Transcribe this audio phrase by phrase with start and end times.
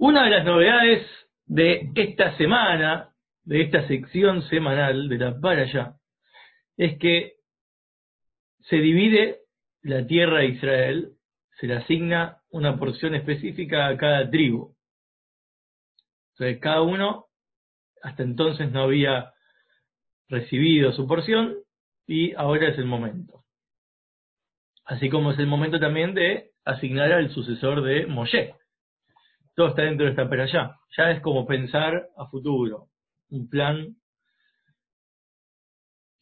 [0.00, 1.06] Una de las novedades
[1.44, 3.10] de esta semana,
[3.44, 5.96] de esta sección semanal de la para allá,
[6.78, 7.34] es que
[8.60, 9.40] se divide
[9.82, 11.12] la tierra de Israel,
[11.58, 14.74] se le asigna una porción específica a cada tribu.
[16.32, 17.26] Entonces, cada uno
[18.02, 19.34] hasta entonces no había
[20.30, 21.56] recibido su porción
[22.06, 23.44] y ahora es el momento.
[24.86, 28.54] Así como es el momento también de asignar al sucesor de Moshe.
[29.60, 30.78] Todo está dentro de esta para allá.
[30.96, 32.86] Ya es como pensar a futuro,
[33.28, 33.94] un plan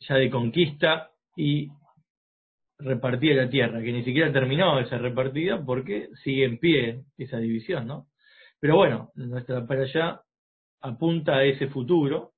[0.00, 1.68] ya de conquista y
[2.80, 7.86] repartida la tierra, que ni siquiera terminó esa repartida porque sigue en pie esa división,
[7.86, 8.08] ¿no?
[8.58, 10.20] Pero bueno, nuestra para allá
[10.80, 12.32] apunta a ese futuro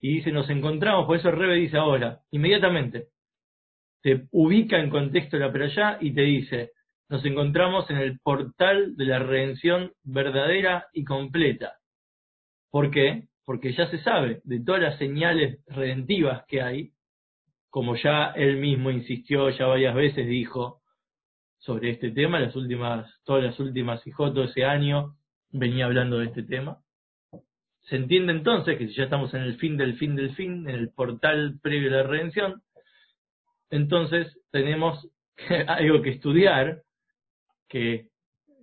[0.00, 3.08] y dice, nos encontramos, por eso Rebe dice ahora, inmediatamente,
[4.00, 6.70] te ubica en contexto la para allá y te dice,
[7.08, 11.74] nos encontramos en el portal de la redención verdadera y completa.
[12.70, 13.28] ¿Por qué?
[13.44, 16.92] Porque ya se sabe de todas las señales redentivas que hay,
[17.70, 20.80] como ya él mismo insistió, ya varias veces dijo
[21.58, 25.16] sobre este tema, las últimas, todas las últimas hijotos ese año
[25.50, 26.78] venía hablando de este tema.
[27.82, 30.74] Se entiende entonces que si ya estamos en el fin del fin del fin, en
[30.74, 32.62] el portal previo a la redención,
[33.70, 35.08] entonces tenemos
[35.66, 36.82] algo que estudiar
[37.74, 38.06] que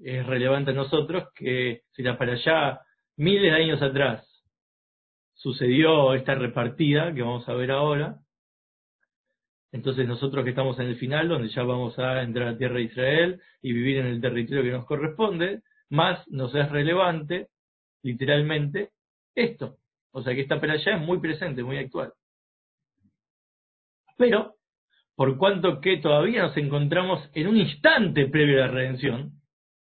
[0.06, 2.80] es relevante a nosotros, que si la para allá
[3.18, 4.26] miles de años atrás
[5.34, 8.20] sucedió esta repartida que vamos a ver ahora,
[9.74, 12.84] entonces nosotros que estamos en el final, donde ya vamos a entrar a tierra de
[12.84, 17.50] Israel y vivir en el territorio que nos corresponde, más nos es relevante,
[18.04, 18.92] literalmente,
[19.36, 19.76] esto.
[20.12, 22.14] O sea que esta para allá es muy presente, muy actual.
[24.16, 24.56] Pero,
[25.16, 29.34] por cuanto que todavía nos encontramos en un instante previo a la redención,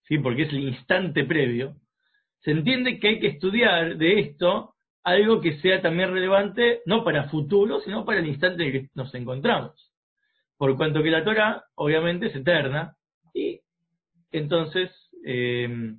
[0.05, 0.19] ¿sí?
[0.19, 1.77] porque es el instante previo,
[2.41, 4.75] se entiende que hay que estudiar de esto
[5.05, 9.15] algo que sea también relevante, no para futuro, sino para el instante en que nos
[9.15, 9.91] encontramos.
[10.57, 12.95] Por cuanto que la Torah, obviamente, es eterna,
[13.33, 13.61] y
[14.31, 14.91] entonces
[15.25, 15.95] eh,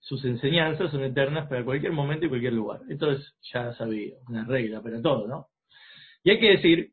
[0.00, 2.80] sus enseñanzas son eternas para cualquier momento y cualquier lugar.
[2.88, 5.48] Esto es ya sabido, una regla para todo, ¿no?
[6.22, 6.92] Y hay que decir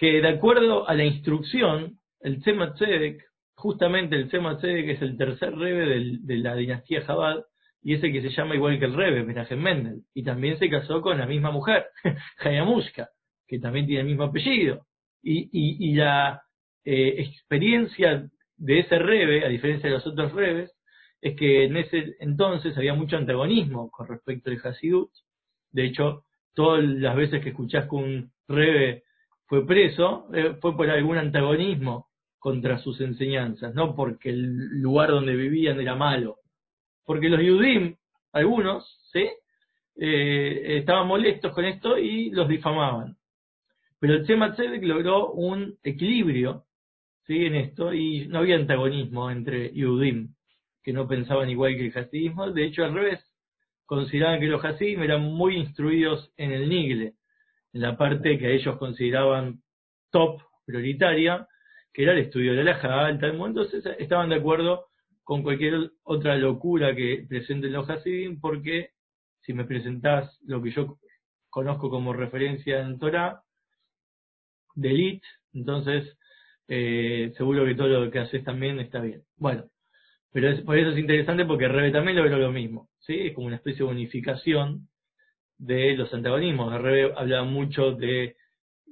[0.00, 3.22] que de acuerdo a la instrucción, el Tzemach Tzedek,
[3.52, 7.40] justamente el Tzemach Tzedek es el tercer rebe de la dinastía Jabad,
[7.82, 11.02] y ese que se llama igual que el Rebe, Menachem Mendel, y también se casó
[11.02, 11.84] con la misma mujer,
[12.38, 13.10] Hayamushka,
[13.46, 14.86] que también tiene el mismo apellido.
[15.22, 16.44] Y, y, la
[16.82, 20.72] eh, experiencia de ese Rebe, a diferencia de los otros Rebes,
[21.20, 25.10] es que en ese entonces había mucho antagonismo con respecto al Hasidut.
[25.72, 26.24] De hecho,
[26.54, 29.04] todas las veces que escuchás que un Rebe
[29.50, 32.06] fue preso, eh, fue por algún antagonismo
[32.38, 36.36] contra sus enseñanzas, no porque el lugar donde vivían era malo,
[37.04, 37.96] porque los Yudim,
[38.32, 39.28] algunos, ¿sí?
[39.96, 43.16] Eh, estaban molestos con esto y los difamaban.
[43.98, 46.66] Pero el Tzemach Tzedek logró un equilibrio
[47.26, 47.44] ¿sí?
[47.44, 50.32] en esto y no había antagonismo entre Yudim,
[50.84, 52.52] que no pensaban igual que el hasidismo.
[52.52, 53.20] De hecho, al revés,
[53.84, 57.14] consideraban que los hasidim eran muy instruidos en el Nigle,
[57.72, 59.62] en la parte que ellos consideraban
[60.10, 61.46] top, prioritaria,
[61.92, 64.86] que era el estudio de la alta, entonces estaban de acuerdo
[65.24, 68.90] con cualquier otra locura que presenten los Hasidim, porque
[69.42, 70.98] si me presentás lo que yo
[71.48, 73.42] conozco como referencia en Torah,
[74.74, 76.16] de elite, entonces
[76.68, 79.22] eh, seguro que todo lo que haces también está bien.
[79.36, 79.64] Bueno,
[80.32, 83.14] pero por eso es interesante porque Rebe también logró lo mismo, ¿sí?
[83.18, 84.88] Es como una especie de unificación
[85.60, 86.80] de los antagonismos.
[86.80, 88.36] Rebe hablaba mucho de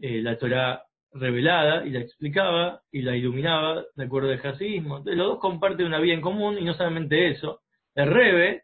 [0.00, 5.02] eh, la Torah revelada y la explicaba y la iluminaba de acuerdo al jacismo.
[5.04, 7.62] Los dos comparten una vía en común y no solamente eso.
[7.94, 8.62] El Rebe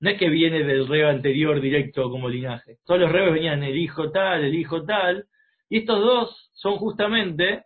[0.00, 2.76] no es que viene del Rebe anterior directo como linaje.
[2.86, 5.26] Todos los Rebes venían el hijo tal, el hijo tal,
[5.68, 7.64] y estos dos son justamente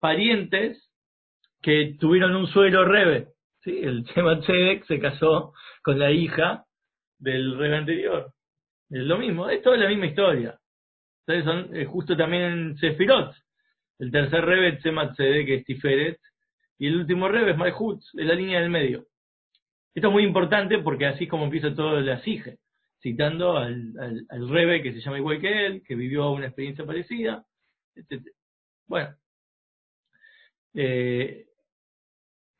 [0.00, 0.90] parientes
[1.62, 3.28] que tuvieron un suelo Rebe.
[3.62, 3.78] ¿sí?
[3.80, 5.52] El Chema se casó
[5.84, 6.64] con la hija
[7.18, 8.32] del Rebe anterior.
[8.90, 10.58] Es lo mismo, es toda la misma historia.
[11.26, 13.34] Entonces son eh, justo también en Sefirot.
[14.00, 16.18] El tercer Rebe es que es Tiferet,
[16.78, 19.06] y el último Rebe es Malhut, es la línea del medio.
[19.94, 22.56] Esto es muy importante porque así es como empieza todo la Sige,
[23.02, 23.92] citando al,
[24.30, 27.44] al, Rebe que se llama igual que él, que vivió una experiencia parecida,
[27.94, 28.26] etc.
[28.86, 29.14] Bueno,
[30.74, 31.44] eh,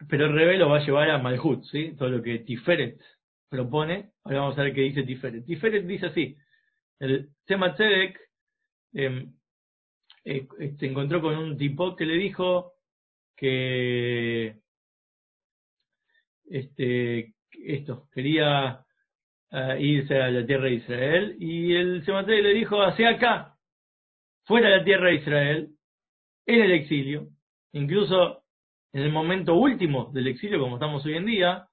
[0.06, 1.94] pero el Rebe lo va a llevar a Malhut, ¿sí?
[1.96, 3.00] Todo lo que Tiferet
[3.50, 4.12] propone.
[4.24, 5.44] Ahora vamos a ver qué dice Tiferet.
[5.44, 6.36] Tiferet dice así:
[7.00, 7.76] el Tzemach
[8.92, 9.32] Em,
[10.24, 10.46] eh,
[10.78, 12.72] se encontró con un tipo que le dijo
[13.36, 14.56] que,
[16.48, 18.84] este, esto, quería
[19.52, 23.56] eh, irse a la tierra de Israel, y el Sematé le dijo, hacia acá,
[24.44, 25.68] fuera de la tierra de Israel,
[26.46, 27.28] en el exilio,
[27.72, 28.42] incluso
[28.92, 31.68] en el momento último del exilio, como estamos hoy en día,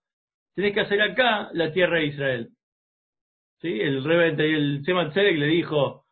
[0.58, 2.50] tenés que hacer acá la tierra de Israel.
[3.62, 3.80] ¿Sí?
[3.80, 6.06] El rebelde, el Semat le dijo,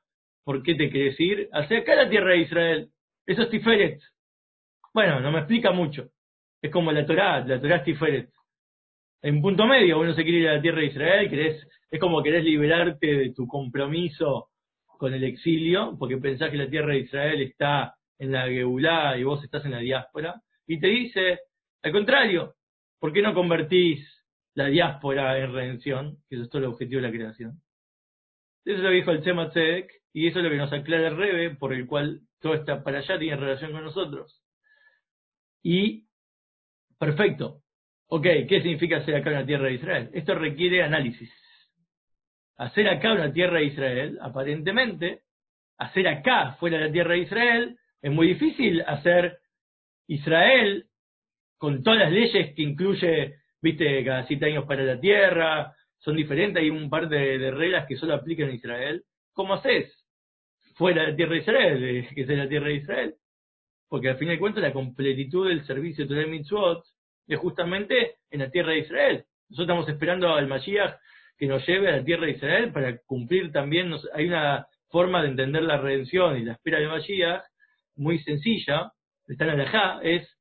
[0.43, 1.49] ¿por qué te querés ir?
[1.51, 2.89] Hacia acá la tierra de Israel.
[3.25, 3.99] Eso es Tiferet.
[4.93, 6.09] Bueno, no me explica mucho.
[6.61, 8.29] Es como la Torá, la Torá es Tiferet.
[9.23, 12.21] En punto medio, uno se quiere ir a la tierra de Israel, querés, es como
[12.21, 14.49] querés liberarte de tu compromiso
[14.85, 19.23] con el exilio, porque pensás que la tierra de Israel está en la Geulá y
[19.23, 21.39] vos estás en la diáspora, y te dice,
[21.81, 22.53] al contrario,
[22.99, 24.14] ¿por qué no convertís
[24.55, 26.17] la diáspora en redención?
[26.27, 27.61] Que eso es todo el objetivo de la creación.
[28.65, 29.51] Eso es lo que dijo el Tzema
[30.13, 32.99] y eso es lo que nos aclara el Rebe, por el cual todo está para
[32.99, 34.41] allá tiene relación con nosotros.
[35.61, 36.07] Y,
[36.97, 37.61] perfecto.
[38.07, 40.09] Ok, ¿qué significa hacer acá una tierra de Israel?
[40.13, 41.31] Esto requiere análisis.
[42.57, 45.23] Hacer acá una tierra de Israel, aparentemente,
[45.77, 49.39] hacer acá fuera de la tierra de Israel, es muy difícil hacer
[50.07, 50.87] Israel
[51.57, 56.61] con todas las leyes que incluye, viste, cada siete años para la tierra, son diferentes,
[56.61, 59.03] hay un par de, reglas que solo aplican en Israel.
[59.33, 59.91] ¿Cómo haces?
[60.75, 63.15] Fuera de la tierra de Israel, que es la tierra de Israel.
[63.89, 66.83] Porque al fin y cabo la completitud del servicio de Mitzvot
[67.27, 69.25] es justamente en la tierra de Israel.
[69.49, 70.95] Nosotros estamos esperando al Mashiach
[71.37, 75.29] que nos lleve a la tierra de Israel para cumplir también, hay una forma de
[75.29, 77.41] entender la redención y la espera de Mashiach
[77.95, 78.91] muy sencilla,
[79.27, 80.34] está en la es,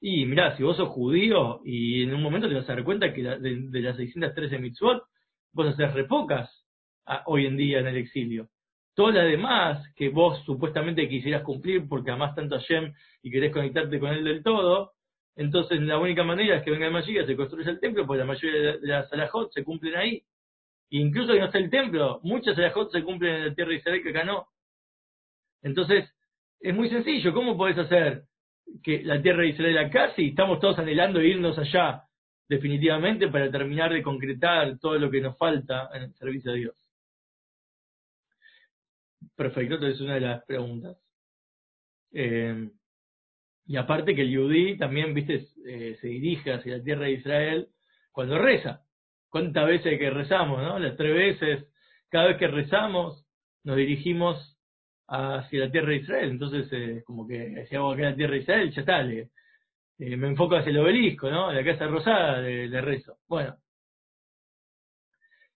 [0.00, 3.12] y mirá, si vos sos judío y en un momento te vas a dar cuenta
[3.12, 5.02] que de, las 613 mitzvot,
[5.52, 6.48] vos haces re pocas
[7.26, 8.48] hoy en día en el exilio.
[8.94, 12.92] Todas las demás que vos supuestamente quisieras cumplir porque amás tanto a Shem
[13.22, 14.92] y querés conectarte con él del todo,
[15.36, 18.24] entonces la única manera es que venga el Mashiach, se construya el templo, porque la
[18.24, 20.24] mayoría de las alajot se cumplen ahí.
[20.90, 23.76] E incluso que no está el templo, muchas alajot se cumplen en la tierra de
[23.76, 24.48] Israel que acá no.
[25.62, 26.12] Entonces,
[26.60, 28.24] es muy sencillo, ¿cómo podés hacer
[28.82, 32.04] que la tierra de Israel acá si estamos todos anhelando irnos allá
[32.48, 36.76] definitivamente para terminar de concretar todo lo que nos falta en el servicio a Dios?
[39.36, 40.96] Perfecto, entonces es una de las preguntas.
[42.12, 42.70] Eh,
[43.66, 47.68] y aparte que el yudí también, viste, eh, se dirige hacia la tierra de Israel
[48.12, 48.82] cuando reza.
[49.28, 50.78] ¿Cuántas veces que rezamos, no?
[50.78, 51.68] Las tres veces,
[52.08, 53.26] cada vez que rezamos,
[53.64, 54.57] nos dirigimos
[55.08, 56.30] hacia la tierra de Israel.
[56.30, 59.28] Entonces, eh, como que si hago acá la tierra de Israel, ya está, eh,
[59.98, 61.52] me enfoco hacia el obelisco, ¿no?
[61.52, 63.16] La casa rosada de, rezo.
[63.26, 63.56] Bueno.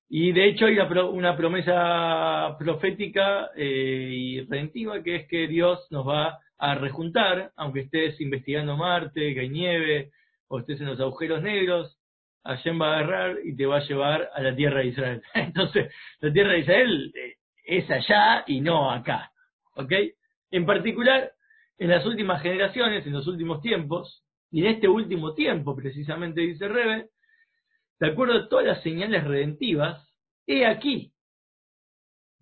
[0.09, 6.39] Y de hecho hay una, promesa profética y redentiva que es que Dios nos va
[6.59, 10.11] a rejuntar, aunque estés investigando Marte, que hay nieve,
[10.49, 11.99] o estés en los agujeros negros,
[12.45, 15.23] Hashem va a agarrar y te va a llevar a la tierra de Israel.
[15.35, 19.32] Entonces, la tierra de Israel eh, es allá y no acá.
[19.75, 19.93] ¿Ok?
[20.51, 21.33] En particular,
[21.79, 26.69] en las últimas generaciones, en los últimos tiempos, y en este último tiempo, precisamente dice
[26.69, 27.09] Rebe,
[28.01, 30.07] de acuerdo a todas las señales redentivas,
[30.47, 31.13] he aquí,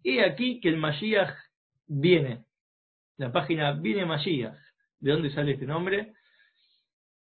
[0.03, 1.35] he aquí que el Mashiach
[1.87, 2.45] viene
[3.21, 4.57] la página Viene Masías.
[4.99, 6.15] ¿De dónde sale este nombre?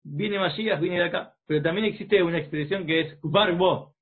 [0.04, 1.34] Viene Masías, viene de acá.
[1.48, 3.96] Pero también existe una expresión que es Barbo,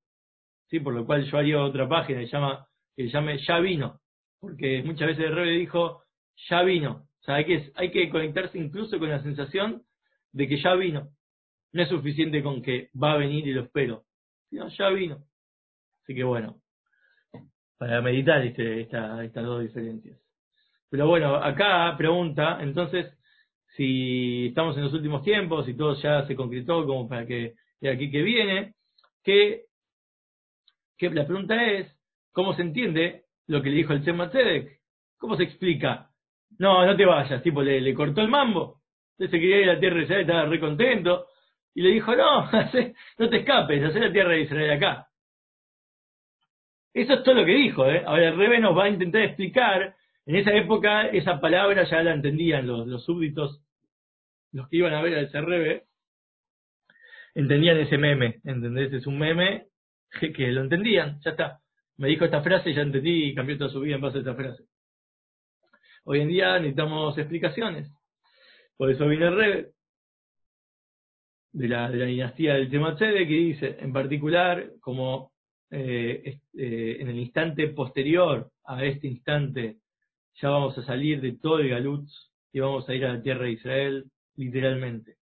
[0.69, 0.79] ¿sí?
[0.79, 4.01] por lo cual yo haría otra página que, llama, que llame Ya vino.
[4.44, 6.04] Porque muchas veces el Rebe dijo
[6.50, 7.07] Ya vino.
[7.21, 9.83] O sea, hay que, hay que conectarse incluso con la sensación
[10.33, 11.07] de que ya vino.
[11.71, 14.04] No es suficiente con que va a venir y lo espero.
[14.50, 15.23] Sino ya vino.
[16.02, 16.59] Así que bueno,
[17.78, 20.19] para meditar este, estas dos diferencias.
[20.90, 23.18] Pero bueno, acá pregunta, entonces,
[23.78, 27.90] si estamos en los últimos tiempos y todo ya se concretó como para que de
[27.90, 28.73] aquí que viene,
[29.23, 29.68] que,
[30.97, 31.97] que la pregunta es,
[32.33, 34.33] ¿cómo se entiende lo que le dijo el Tzemach
[35.18, 36.09] ¿Cómo se explica?
[36.59, 38.81] No, no te vayas, tipo, le, cortó el mambo.
[39.14, 41.28] Entonces se quería ir a la tierra de Israel, estaba re contento.
[41.76, 42.50] Y le dijo, no,
[43.19, 45.07] no te escapes, haz la tierra de Israel acá.
[46.94, 48.04] Eso es todo lo que dijo, ¿eh?
[48.06, 49.95] Ahora el Rebe nos va a intentar explicar
[50.26, 53.62] en esa época esa palabra ya la entendían los, súbditos,
[54.52, 55.83] los que iban a ver al CRB,
[57.35, 58.94] entendían ese meme, ¿entendés?
[58.94, 59.68] Es un meme
[60.35, 61.59] que, lo entendían, ya está.
[62.04, 64.36] Me dijo esta frase, ya entendí y cambió toda su vida en base a esta
[64.36, 64.66] frase.
[66.04, 67.90] Hoy en día necesitamos explicaciones.
[68.76, 69.72] Por eso viene el Rebe
[71.54, 75.31] de la, dinastía del Temachede que dice, en particular, como
[75.72, 79.78] eh, eh, en el instante posterior a este instante
[80.42, 82.10] ya vamos a salir de todo el Galut
[82.52, 85.16] y vamos a ir a la tierra de Israel, literalmente.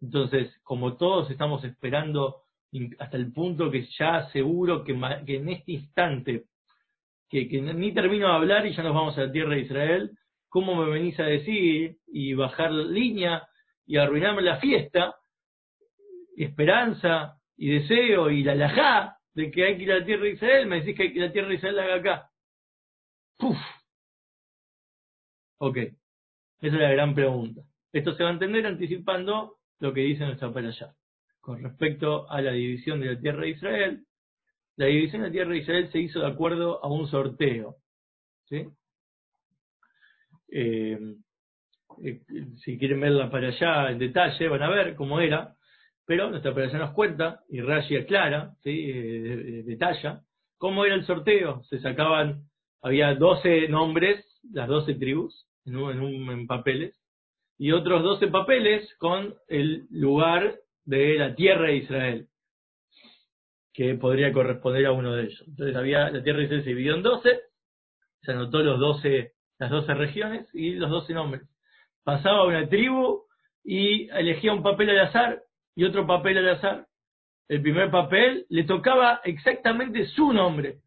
[0.00, 2.45] Entonces, como todos estamos esperando
[2.98, 6.44] hasta el punto que ya seguro que, que en este instante,
[7.28, 10.10] que, ni termino de hablar y ya nos vamos a la tierra de Israel,
[10.48, 13.46] ¿cómo me venís a decir y bajar línea
[13.86, 15.14] y arruinarme la fiesta?
[16.36, 20.30] esperanza y deseo y la lajá de que hay que ir a la tierra de
[20.30, 22.30] Israel, me decís que hay que la tierra de Israel haga acá.
[23.38, 23.56] Puf.
[25.58, 25.96] Ok, esa
[26.60, 27.62] es la gran pregunta.
[27.92, 30.94] Esto se va a entender anticipando lo que dice nuestra allá.
[31.46, 34.04] Con respecto a la división de la tierra de Israel,
[34.74, 37.76] la división de la tierra de Israel se hizo de acuerdo a un sorteo.
[38.50, 38.66] Eh,
[42.02, 42.20] eh,
[42.64, 45.54] si quieren verla para allá en detalle, van a ver cómo era.
[46.04, 48.90] Pero nuestra operación nos cuenta, y Rashi aclara, ¿sí?
[48.90, 50.22] Eh, detalla,
[50.58, 51.62] cómo era el sorteo.
[51.70, 52.42] Se sacaban,
[52.82, 57.00] había 12 nombres, las 12 tribus, en, un, en, papeles,
[57.56, 60.56] y otros 12 papeles con el lugar
[60.86, 62.28] de la tierra de Israel,
[63.74, 65.44] que podría corresponder a uno de ellos.
[65.46, 67.40] Entonces había, la tierra de Israel se dividió en 12,
[68.22, 71.42] se anotó los 12, las 12 regiones y los 12 nombres.
[72.04, 73.24] Pasaba una tribu
[73.64, 75.42] y elegía un papel al azar
[75.74, 76.86] y otro papel al azar.
[77.48, 80.78] El primer papel le tocaba exactamente su nombre.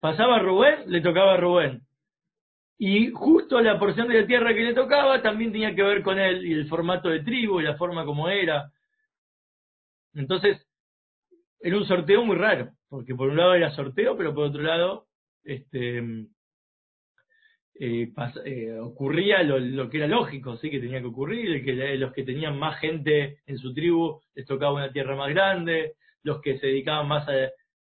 [0.00, 1.82] Pasaba Rubén, le tocaba Rubén.
[2.78, 6.18] Y justo la porción de la tierra que le tocaba también tenía que ver con
[6.18, 8.70] él y el formato de tribu y la forma como era.
[10.14, 10.66] Entonces,
[11.60, 15.06] era un sorteo muy raro, porque por un lado era sorteo, pero por otro lado,
[15.44, 15.98] este,
[17.80, 18.12] eh,
[18.44, 22.58] eh, ocurría lo, que era lógico, sí que tenía que ocurrir, que los que tenían
[22.58, 27.06] más gente en su tribu les tocaba una tierra más grande, los que se dedicaban
[27.06, 27.26] más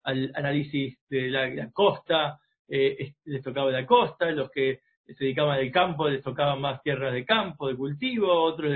[0.02, 5.70] al análisis de la, costa eh, les tocaba la costa, los que se dedicaban al
[5.70, 8.74] campo les tocaban más tierras de campo, de cultivo, otros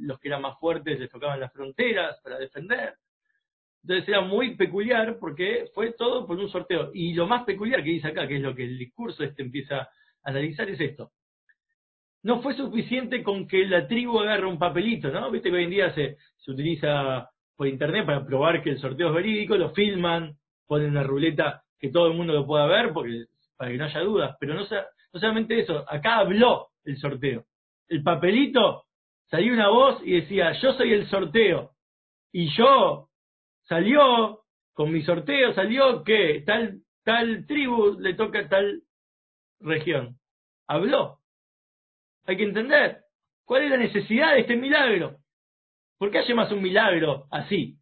[0.00, 2.94] los que eran más fuertes les tocaban las fronteras para defender.
[3.82, 6.90] Entonces era muy peculiar porque fue todo por un sorteo.
[6.92, 9.88] Y lo más peculiar que dice acá, que es lo que el discurso este empieza
[10.22, 11.12] analizar es esto.
[12.22, 15.30] No fue suficiente con que la tribu agarre un papelito, ¿no?
[15.30, 19.08] Viste que hoy en día se, se utiliza por internet para probar que el sorteo
[19.08, 20.36] es verídico, lo filman,
[20.66, 23.24] ponen una ruleta que todo el mundo lo pueda ver porque,
[23.56, 24.36] para que no haya dudas.
[24.38, 24.66] Pero no,
[25.12, 27.44] no solamente eso, acá habló el sorteo.
[27.88, 28.84] El papelito,
[29.30, 31.72] salió una voz y decía, yo soy el sorteo.
[32.32, 33.08] Y yo
[33.64, 38.82] salió, con mi sorteo salió que tal, tal tribu le toca tal
[39.60, 40.16] región.
[40.66, 41.18] Habló.
[42.26, 43.02] Hay que entender
[43.44, 45.18] cuál es la necesidad de este milagro.
[45.98, 47.76] ¿Por qué hace más un milagro así?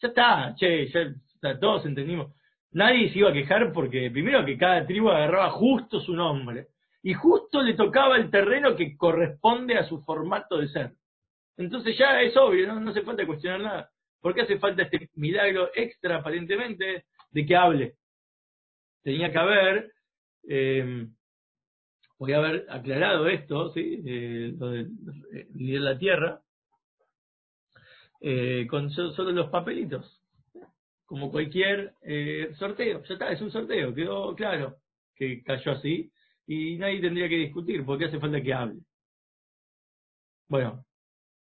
[0.00, 2.34] Ya está, che, ya todos entendimos.
[2.72, 6.68] Nadie se iba a quejar porque primero que cada tribu agarraba justo su nombre
[7.02, 10.92] y justo le tocaba el terreno que corresponde a su formato de ser.
[11.56, 13.90] Entonces ya es obvio, no, no hace falta cuestionar nada.
[14.20, 17.94] ¿Por qué hace falta este milagro extra aparentemente de que hable?
[19.02, 19.92] Tenía que haber
[20.48, 21.06] eh,
[22.18, 24.02] voy a haber aclarado esto, ¿sí?
[24.06, 24.88] Eh, lo de,
[25.54, 26.40] la tierra,
[28.20, 30.22] eh, con solo los papelitos,
[31.06, 33.02] como cualquier eh, sorteo.
[33.04, 34.76] Ya está, es un sorteo, quedó claro
[35.14, 36.12] que cayó así
[36.46, 38.80] y nadie tendría que discutir porque hace falta que hable.
[40.48, 40.84] Bueno,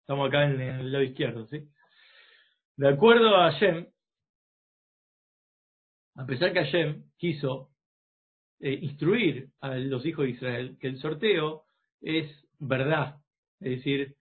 [0.00, 1.68] estamos acá en, el lado izquierdo, ¿sí?
[2.76, 3.86] De acuerdo a Hashem,
[6.16, 7.70] a pesar que Hashem quiso
[8.58, 11.64] eh, instruir a los hijos de Israel que el sorteo
[12.00, 12.26] es
[12.58, 13.16] verdad.
[13.60, 14.16] Es decir,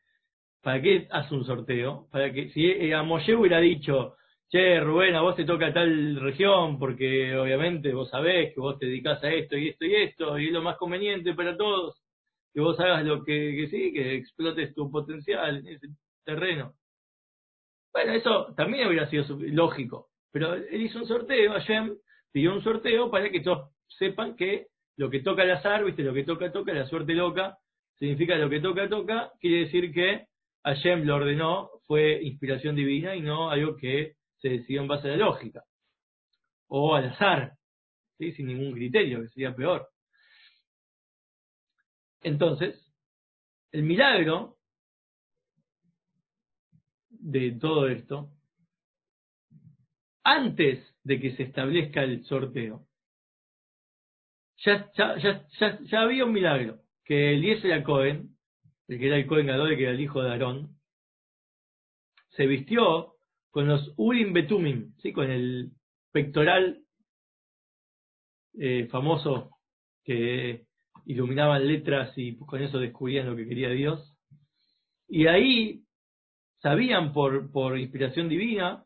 [0.62, 2.08] ¿para qué hace un sorteo?
[2.12, 4.16] Para que si eh, a Moshe hubiera dicho,
[4.50, 8.88] che, Rubén, a vos te toca tal región, porque obviamente vos sabés que vos te
[8.88, 12.02] dedicás a esto y esto y esto, y es lo más conveniente para todos,
[12.54, 15.88] que vos hagas lo que, sí, que explotes tu potencial en ese
[16.26, 16.74] terreno.
[17.94, 21.96] Bueno, eso también hubiera sido lógico, pero él hizo un sorteo, Hashem
[22.32, 26.14] pidió un sorteo para que todos sepan que lo que toca al azar, viste, lo
[26.14, 27.58] que toca, toca, la suerte loca,
[27.98, 30.26] significa lo que toca, toca, quiere decir que
[30.64, 35.12] Hashem lo ordenó, fue inspiración divina y no algo que se decidió en base a
[35.12, 35.64] la lógica.
[36.68, 37.58] O al azar,
[38.18, 38.32] ¿sí?
[38.34, 39.90] sin ningún criterio, que sería peor.
[42.22, 42.76] Entonces,
[43.72, 44.58] el milagro
[47.10, 48.32] de todo esto,
[50.24, 52.88] antes de que se establezca el sorteo,
[54.58, 58.38] ya, ya, ya, había un milagro, que Eliezer Cohen,
[58.88, 60.76] el que era el Cohen Gadol, que era el hijo de Aarón,
[62.32, 63.16] se vistió
[63.52, 65.12] con los Urim Betumim, ¿sí?
[65.12, 65.72] con el
[66.12, 66.82] pectoral
[68.58, 69.52] eh, famoso
[70.04, 70.66] que
[71.06, 74.16] iluminaban letras y con eso descubrían lo que quería Dios.
[75.08, 75.84] Y ahí
[76.62, 78.84] sabían por, por inspiración divina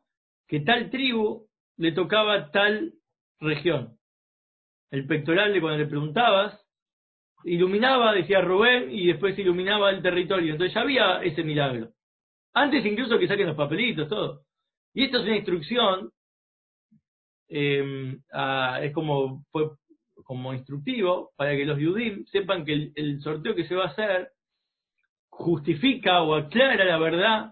[0.47, 2.93] que tal tribu le tocaba tal
[3.39, 3.97] región.
[4.91, 6.59] El pectoral cuando le preguntabas,
[7.45, 10.53] iluminaba, decía Rubén, y después iluminaba el territorio.
[10.53, 11.89] Entonces ya había ese milagro.
[12.53, 14.45] Antes incluso que saquen los papelitos, todo.
[14.93, 16.11] Y esto es una instrucción,
[17.49, 18.15] eh,
[18.81, 19.71] es como, fue
[20.23, 24.29] como instructivo para que los Yudim sepan que el, sorteo que se va a hacer
[25.29, 27.51] justifica o aclara la verdad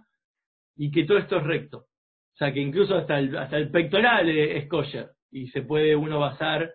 [0.76, 1.78] y que todo esto es recto.
[1.80, 6.20] O sea, que incluso hasta el, hasta el pectoral es kosher y se puede uno
[6.20, 6.74] basar.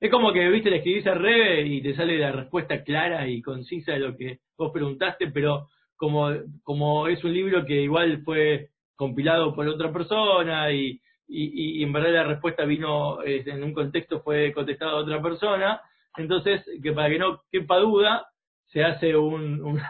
[0.00, 3.40] Es como que, viste, le escribís a Rebe y te sale la respuesta clara y
[3.42, 6.30] concisa de lo que vos preguntaste, pero como,
[6.62, 12.12] como es un libro que igual fue compilado por otra persona y, y, en verdad
[12.12, 15.80] la respuesta vino en un contexto, fue contestada a otra persona,
[16.16, 18.26] entonces, que para que no quepa duda,
[18.66, 19.80] se hace un,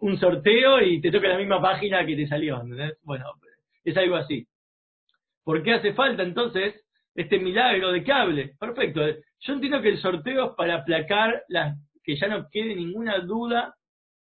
[0.00, 2.62] un, sorteo y te toca la misma página que te salió.
[3.02, 3.24] Bueno,
[3.84, 4.46] es algo así.
[5.44, 8.54] ¿Por qué hace falta entonces este milagro de que hable?
[8.58, 9.00] Perfecto.
[9.40, 13.74] Yo entiendo que el sorteo es para aplacar las, que ya no quede ninguna duda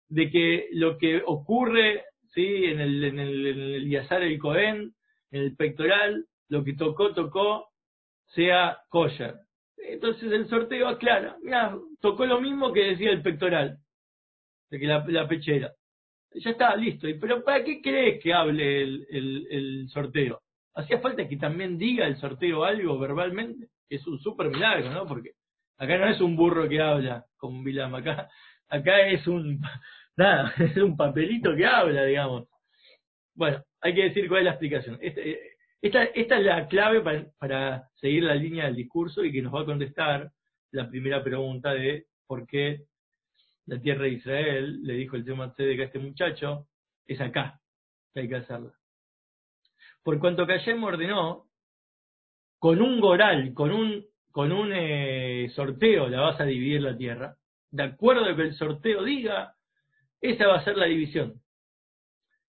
[0.08, 2.64] de que lo que ocurre ¿sí?
[2.64, 4.94] en el, en el, en el Yazar el Cohen,
[5.30, 7.68] en el pectoral, lo que tocó, tocó,
[8.26, 9.34] sea kosher.
[9.76, 13.78] Entonces el sorteo aclara, mira, tocó lo mismo que decía el pectoral,
[14.70, 15.72] de que la, pechera.
[16.34, 17.06] Ya está, listo.
[17.20, 20.40] Pero ¿para qué crees que hable el, sorteo?
[20.74, 25.06] Hacía falta que también diga el sorteo algo verbalmente, es un súper milagro, ¿no?
[25.06, 25.32] Porque
[25.76, 28.30] acá no es un burro que habla con Vilam, acá,
[28.68, 29.60] acá es un,
[30.16, 32.48] nada, es un papelito que habla, digamos.
[33.34, 34.98] Bueno, hay que decir cuál es la explicación.
[35.00, 37.00] Este, esta, esta es la clave
[37.38, 40.30] para, seguir la línea del discurso y que nos va a contestar
[40.70, 42.84] la primera pregunta de por qué
[43.66, 46.68] la tierra de Israel le dijo el tema de que a este muchacho
[47.06, 47.60] es acá
[48.12, 48.72] que hay que hacerla.
[50.02, 51.46] Por cuanto Hashem ordenó,
[52.58, 57.36] con un goral, con un, con un eh, sorteo la vas a dividir la tierra,
[57.70, 59.56] de acuerdo a que el sorteo diga,
[60.22, 61.42] esa va a ser la división.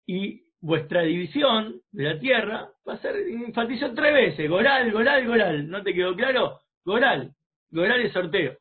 [0.07, 5.69] Y vuestra división de la tierra va a ser, enfatizó tres veces, Goral, Goral, Goral,
[5.69, 6.61] ¿no te quedó claro?
[6.85, 7.35] Goral,
[7.71, 8.57] Goral es sorteo.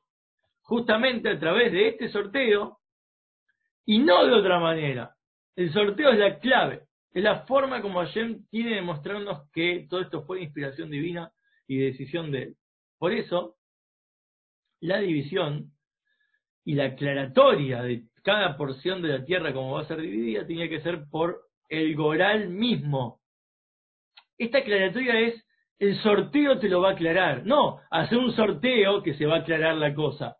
[0.62, 2.80] Justamente a través de este sorteo,
[3.86, 5.16] y no de otra manera.
[5.56, 10.02] El sorteo es la clave, es la forma como Hashem tiene de mostrarnos que todo
[10.02, 11.32] esto fue inspiración divina
[11.66, 12.58] y decisión de él.
[13.00, 13.56] Por eso,
[14.82, 15.72] la división
[16.66, 20.68] y la aclaratoria de cada porción de la tierra como va a ser dividida tenía
[20.68, 23.22] que ser por el Goral mismo.
[24.38, 25.48] Esta aclaratoria es,
[25.80, 27.46] el sorteo te lo va a aclarar.
[27.46, 30.36] No, hacer un sorteo que se va a aclarar la cosa.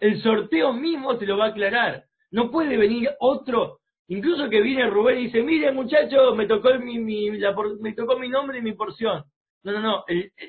[0.00, 2.04] El sorteo mismo te lo va a aclarar.
[2.30, 6.98] No puede venir otro, incluso que viene Rubén y dice, mire muchacho, me tocó mi,
[6.98, 9.24] me tocó mi nombre y mi porción.
[9.62, 10.04] No, no, no,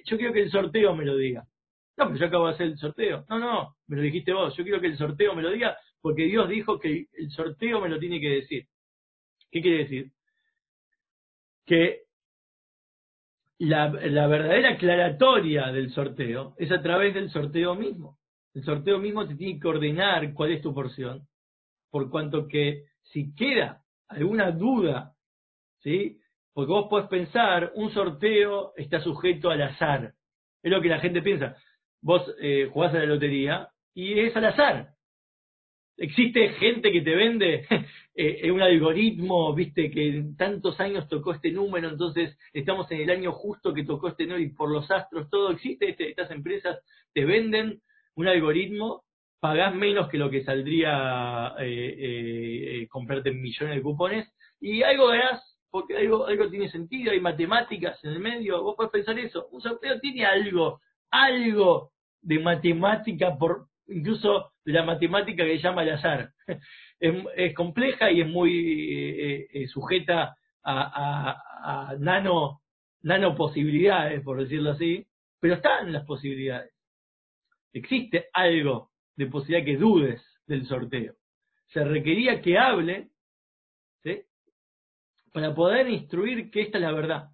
[0.06, 1.44] yo quiero que el sorteo me lo diga.
[1.98, 3.26] No, pero yo acabo de hacer el sorteo.
[3.28, 4.56] No, no, me lo dijiste vos.
[4.56, 5.76] Yo quiero que el sorteo me lo diga
[6.08, 8.66] porque Dios dijo que el sorteo me lo tiene que decir.
[9.52, 10.12] ¿Qué quiere decir?
[11.68, 12.04] que
[13.60, 18.18] la, verdadera aclaratoria del sorteo es a través del sorteo mismo.
[18.54, 21.28] El sorteo mismo te tiene que ordenar cuál es tu porción,
[21.92, 25.14] por cuanto que si queda alguna duda,
[25.82, 26.20] ¿sí?
[26.54, 30.14] Porque vos podés pensar, un sorteo está sujeto al azar.
[30.64, 31.58] Es lo que la gente piensa.
[32.02, 34.97] Vos eh, jugás a la lotería y es al azar.
[35.98, 37.66] Existe gente que te vende
[38.16, 43.10] eh, un algoritmo, viste, que en tantos años tocó este número, entonces estamos en el
[43.10, 45.90] año justo que tocó este número y por los astros todo existe.
[45.90, 46.80] Este, estas empresas
[47.14, 47.82] te venden
[48.16, 49.06] un algoritmo,
[49.40, 51.96] pagás menos que lo que saldría eh,
[52.82, 58.04] eh, comprarte millones de cupones y algo verás, porque algo, algo tiene sentido, hay matemáticas
[58.04, 59.48] en el medio, vos podés pensar eso.
[59.52, 60.80] Un sorteo tiene algo,
[61.10, 66.32] algo de matemática por incluso la matemática que llama el azar.
[67.00, 68.52] Es, compleja y es muy
[68.92, 72.62] eh, eh, sujeta a, nano,
[73.04, 75.06] nano posibilidades, por decirlo así,
[75.40, 76.74] pero están las posibilidades.
[77.72, 81.14] Existe algo de posibilidad que dudes del sorteo.
[81.68, 83.12] Se requería que hable
[85.32, 87.30] para poder instruir que esta es la verdad.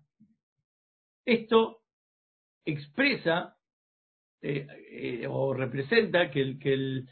[1.23, 1.83] Esto
[2.65, 3.55] expresa
[4.41, 7.09] eh, o representa que el, que el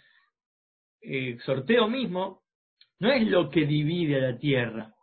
[1.02, 2.42] eh, sorteo mismo
[3.00, 4.94] no es lo que divide a la tierra.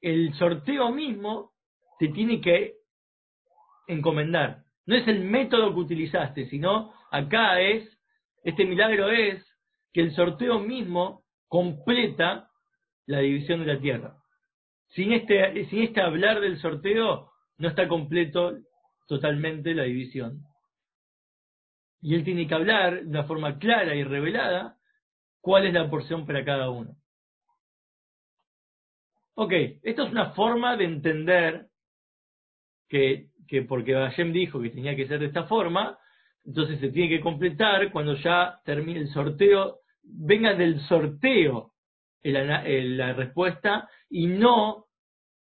[0.00, 1.52] El sorteo mismo
[1.98, 2.76] te tiene que
[3.88, 4.62] encomendar.
[4.86, 7.98] No es el método que utilizaste, sino acá es,
[8.44, 9.44] este milagro es
[9.92, 12.48] que el sorteo mismo completa
[13.06, 14.16] la división de la tierra.
[14.90, 18.56] Sin este, sin este hablar del sorteo, no está completo
[19.06, 20.44] totalmente la división.
[22.02, 24.76] Y él tiene que hablar de una forma clara y revelada
[25.40, 26.96] cuál es la porción para cada uno.
[29.34, 31.66] Ok, esto es una forma de entender
[32.88, 35.98] que, que porque Hashem dijo que tenía que ser de esta forma,
[36.44, 41.72] entonces se tiene que completar cuando ya termine el sorteo, venga del sorteo
[42.22, 44.86] la respuesta y no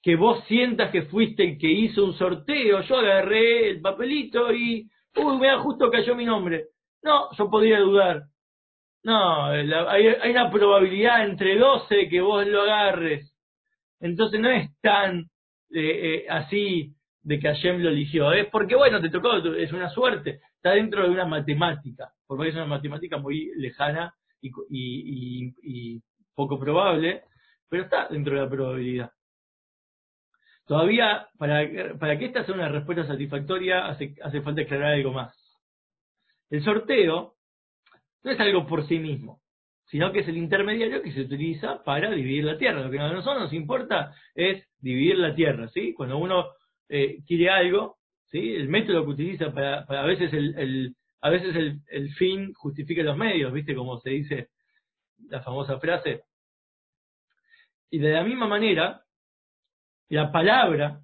[0.03, 4.91] que vos sientas que fuiste el que hizo un sorteo, yo agarré el papelito y,
[5.17, 6.69] uy, mira, justo cayó mi nombre.
[7.03, 8.25] No, yo podría dudar.
[9.03, 13.35] No, hay, hay, una probabilidad entre 12 que vos lo agarres.
[14.01, 15.31] Entonces no es tan
[15.71, 18.33] eh, eh, así de que Hashem lo eligió.
[18.33, 20.41] Es porque, bueno, te tocó, es una suerte.
[20.57, 26.03] Está dentro de una matemática, porque es una matemática muy lejana y, y, y
[26.35, 27.25] poco probable,
[27.69, 29.11] pero está dentro de la probabilidad.
[30.67, 35.37] Todavía, para, para que esta sea una respuesta satisfactoria, hace, hace falta aclarar algo más.
[36.51, 37.35] El sorteo
[38.23, 39.43] no es algo por sí mismo,
[39.87, 42.81] sino que es el intermediario que se utiliza para dividir la tierra.
[42.81, 45.93] Lo que a nosotros nos importa es dividir la tierra, ¿sí?
[45.93, 46.47] Cuando uno
[46.89, 48.55] eh, quiere algo, ¿sí?
[48.55, 53.17] El método que utiliza para, a veces el, a veces el, el, fin justifica los
[53.17, 53.75] medios, ¿viste?
[53.75, 54.49] Como se dice
[55.29, 56.23] la famosa frase.
[57.91, 59.04] Y de la misma manera,
[60.09, 61.01] la palabra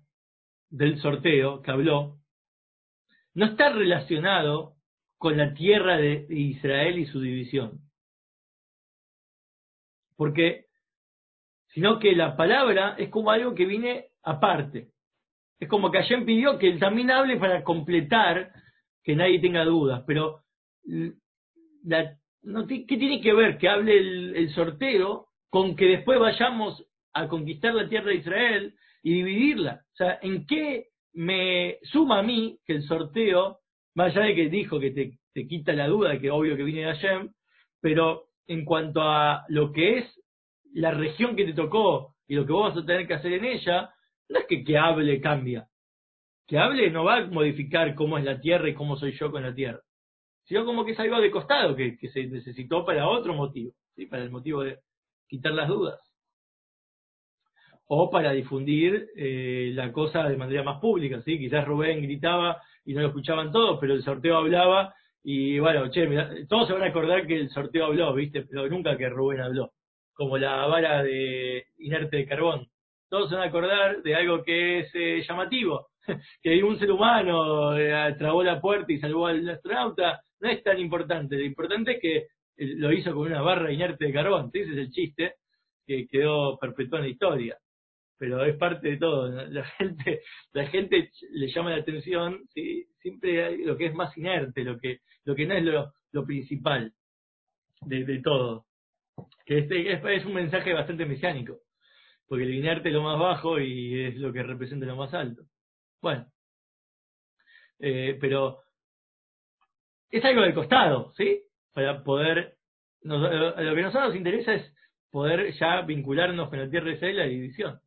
[0.68, 2.18] del sorteo que habló
[3.34, 4.76] no está relacionado
[5.18, 7.80] con la tierra de Israel y su división.
[10.16, 10.66] Porque,
[11.68, 14.90] sino que la palabra es como algo que viene aparte.
[15.58, 18.52] Es como que Hashem pidió que él también hable para completar
[19.02, 20.02] que nadie tenga dudas.
[20.06, 20.42] Pero,
[21.84, 27.28] la, ¿qué tiene que ver que hable el, el sorteo con que después vayamos a
[27.28, 29.82] conquistar la tierra de Israel y dividirla.
[29.92, 33.60] O sea, ¿en qué me suma a mí que el sorteo,
[33.94, 36.94] más allá de que dijo que te, quita la duda, que obvio que viene de
[36.94, 37.32] Hashem,
[37.80, 40.22] pero en cuanto a lo que es
[40.72, 43.44] la región que te tocó y lo que vos vas a tener que hacer en
[43.44, 43.94] ella,
[44.28, 45.66] no es que que hable cambia.
[46.46, 49.42] Que hable no va a modificar cómo es la tierra y cómo soy yo con
[49.42, 49.80] la tierra,
[50.44, 54.06] sino como que es algo de costado que, que se necesitó para otro motivo, ¿sí?
[54.06, 54.78] para el motivo de
[55.28, 56.09] quitar las dudas
[57.92, 61.36] o para difundir eh, la cosa de manera más pública, ¿sí?
[61.36, 66.06] Quizás Rubén gritaba y no lo escuchaban todos, pero el sorteo hablaba y bueno, che,
[66.48, 68.42] todos se van a acordar que el sorteo habló, ¿viste?
[68.42, 69.72] Pero nunca que Rubén habló,
[70.12, 72.68] como la vara de inerte de carbón.
[73.08, 75.88] Todos se van a acordar de algo que es eh, llamativo,
[76.44, 80.78] que un ser humano eh, trabó la puerta y salvó al astronauta, no es tan
[80.78, 82.26] importante, lo importante es que
[82.56, 85.34] lo hizo con una barra inerte de carbón, ese es el chiste
[85.84, 87.58] que quedó perpetuado en la historia
[88.20, 89.30] pero es parte de todo.
[89.30, 90.20] La gente,
[90.52, 92.84] la gente le llama la atención, ¿sí?
[93.00, 96.26] siempre hay lo que es más inerte, lo que, lo que no es lo, lo
[96.26, 96.92] principal
[97.80, 98.66] de, todo.
[99.46, 101.60] Que este es, es, un mensaje bastante mesiánico,
[102.28, 105.44] porque el inerte es lo más bajo y es lo que representa lo más alto.
[106.02, 106.26] Bueno,
[107.78, 108.58] eh, pero
[110.10, 111.40] es algo del costado, ¿sí?
[111.72, 112.58] Para poder,
[113.00, 114.74] nos, lo que a nosotros nos interesa es
[115.10, 117.80] poder ya vincularnos con la tierra de Israel y la división.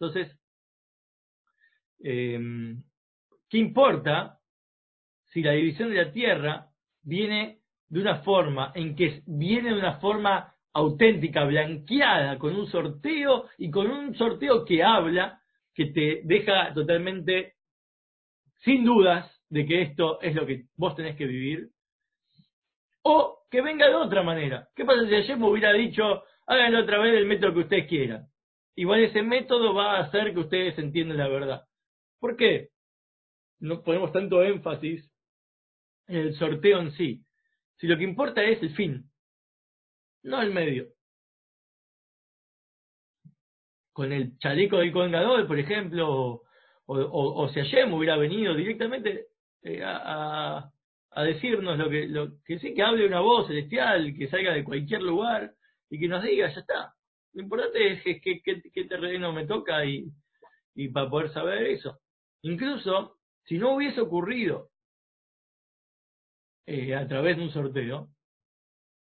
[0.00, 0.34] Entonces,
[2.02, 2.40] eh,
[3.50, 4.38] ¿qué importa
[5.26, 6.68] si la división de la tierra
[7.02, 13.46] viene de una forma en que viene de una forma auténtica, blanqueada, con un sorteo
[13.58, 15.42] y con un sorteo que habla,
[15.74, 17.56] que te deja totalmente
[18.60, 21.68] sin dudas de que esto es lo que vos tenés que vivir,
[23.02, 24.68] o que venga de otra manera.
[24.74, 28.30] ¿Qué pasa si ayer me hubiera dicho, háganlo otra vez del método que ustedes quieran?
[28.76, 31.64] Igual ese método va a hacer que ustedes entiendan la verdad.
[32.18, 32.70] ¿Por qué?
[33.60, 35.10] No ponemos tanto énfasis
[36.06, 37.24] en el sorteo en sí.
[37.78, 39.10] Si lo que importa es el fin,
[40.22, 40.88] no el medio.
[43.92, 45.12] Con el chaleco del Cohen
[45.46, 46.42] por ejemplo,
[46.86, 49.26] o, o, si Hashem hubiera venido directamente
[49.62, 50.70] eh, a,
[51.10, 54.64] a, decirnos lo que, lo que sí, que hable una voz celestial, que salga de
[54.64, 55.54] cualquier lugar
[55.88, 56.94] y que nos diga, ya está,
[57.32, 60.10] lo importante es qué que, terreno me toca y,
[60.74, 62.00] y para poder saber eso.
[62.42, 64.70] Incluso, si no hubiese ocurrido
[66.66, 68.08] eh, a través de un sorteo,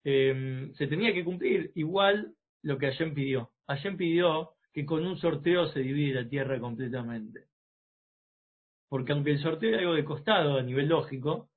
[0.03, 3.51] eh, se tenía que cumplir igual lo que Allen pidió.
[3.67, 7.47] Allen pidió que con un sorteo se divide la tierra completamente.
[8.87, 11.49] Porque aunque el sorteo era algo de costado a nivel lógico,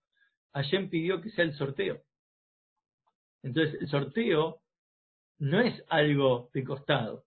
[0.52, 2.02] Allen pidió que sea el sorteo.
[3.42, 4.61] Entonces, el sorteo
[5.42, 7.24] no es algo de costado.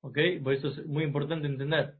[0.00, 0.18] ¿Ok?
[0.42, 1.96] Por eso es muy importante entender.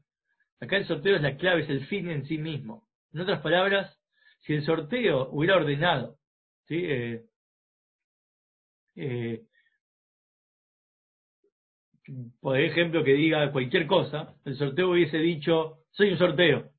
[0.59, 2.87] Acá el sorteo es la clave, es el fin en sí mismo.
[3.13, 3.95] En otras palabras,
[4.41, 6.17] si el sorteo hubiera ordenado,
[6.67, 6.81] ¿sí?
[6.83, 7.25] Eh,
[8.95, 9.43] eh,
[12.41, 16.71] por ejemplo, que diga cualquier cosa, el sorteo hubiese dicho, soy un sorteo.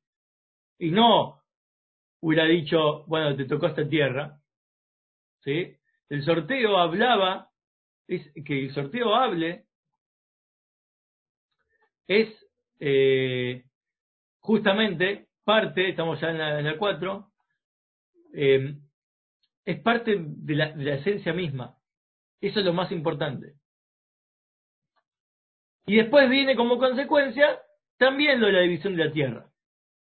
[0.79, 1.41] Y no
[2.19, 4.37] hubiera dicho, bueno, te tocó esta tierra.
[5.45, 5.77] ¿Sí?
[6.09, 7.51] El sorteo hablaba,
[8.07, 9.65] que el sorteo hable,
[12.07, 12.29] es
[12.79, 13.63] eh,
[14.39, 17.31] justamente parte, estamos ya en la, 4,
[18.33, 18.75] eh,
[19.65, 21.75] es parte de la, de la esencia misma.
[22.41, 23.53] Eso es lo más importante.
[25.87, 27.59] Y después viene como consecuencia
[27.97, 29.51] también lo de la división de la tierra.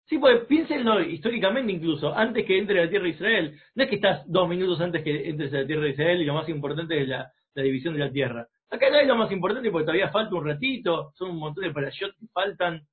[0.06, 3.60] Sí, pues piénsenlo históricamente incluso, antes que entre la tierra de Israel.
[3.76, 6.26] No es que estás dos minutos antes que entres a la tierra de Israel y
[6.26, 8.48] lo más importante es la, división de la tierra.
[8.70, 11.72] Acá no es lo más importante porque todavía falta un ratito, son un montón de
[11.72, 12.88] parashot que faltan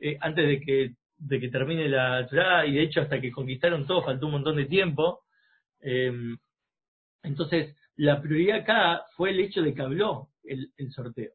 [0.00, 3.86] eh, antes de que, de que termine la Torah y de hecho hasta que conquistaron
[3.86, 5.20] todo faltó un montón de tiempo.
[5.80, 6.12] Eh,
[7.22, 11.32] entonces, la prioridad acá fue el hecho de que habló el, sorteo.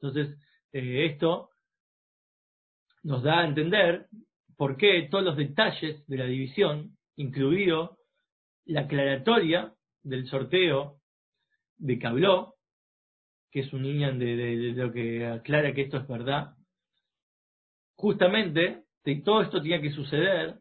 [0.00, 0.38] Entonces,
[0.72, 1.50] eh, esto
[3.02, 4.06] nos da a entender
[4.56, 7.98] por qué todos los detalles de la división, incluido
[8.66, 10.97] la aclaratoria del sorteo
[11.78, 12.08] de que
[13.50, 16.54] que es un niño de, lo que aclara que esto es verdad,
[17.96, 18.84] justamente
[19.16, 20.56] todo esto tenía que suceder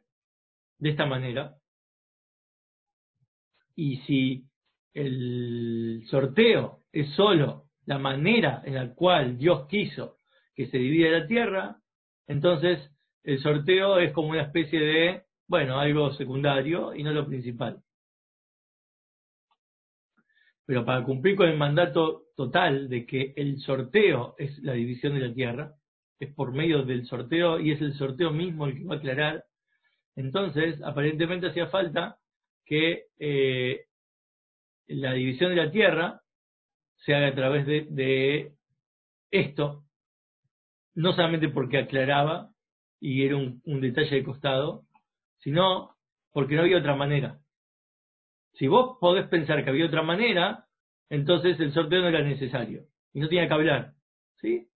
[0.79, 1.55] de esta manera.
[3.75, 4.45] Y si
[4.93, 10.17] el sorteo es solo la manera en la cual Dios quiso
[10.55, 11.77] que se divida la tierra,
[12.27, 12.91] entonces
[13.23, 17.83] el sorteo es como una especie de, bueno, algo secundario y no lo principal.
[20.67, 25.27] Pero para cumplir con el mandato total de que el sorteo es la división de
[25.27, 25.73] la tierra,
[26.19, 29.45] es por medio del sorteo y es el sorteo mismo el que va a aclarar,
[30.15, 32.17] entonces aparentemente hacía falta
[32.65, 33.85] que eh,
[34.87, 36.21] la división de la tierra
[36.97, 38.53] se haga a través de,
[39.29, 39.83] esto,
[40.95, 42.49] no solamente porque aclaraba
[42.99, 44.85] y era un, detalle de costado,
[45.39, 45.95] sino
[46.31, 47.39] porque no había otra manera.
[48.57, 50.65] Si vos podés pensar que había otra manera,
[51.09, 53.93] entonces el sorteo no era necesario y no tenía que hablar.
[54.39, 54.67] ¿Sí?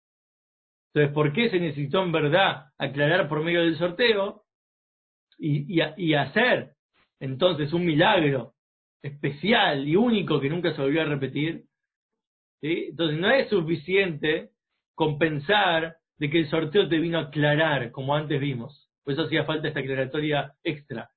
[0.93, 4.45] Entonces, ¿por qué se necesitó en verdad aclarar por medio del sorteo
[5.41, 6.75] y, hacer
[7.19, 8.55] entonces un milagro
[9.03, 11.65] especial y único que nunca se volvió a repetir.
[12.61, 14.51] Entonces no es suficiente
[14.95, 18.91] compensar de que el sorteo te vino a aclarar, como antes vimos.
[19.03, 21.11] Por eso hacía falta esta aclaratoria extra.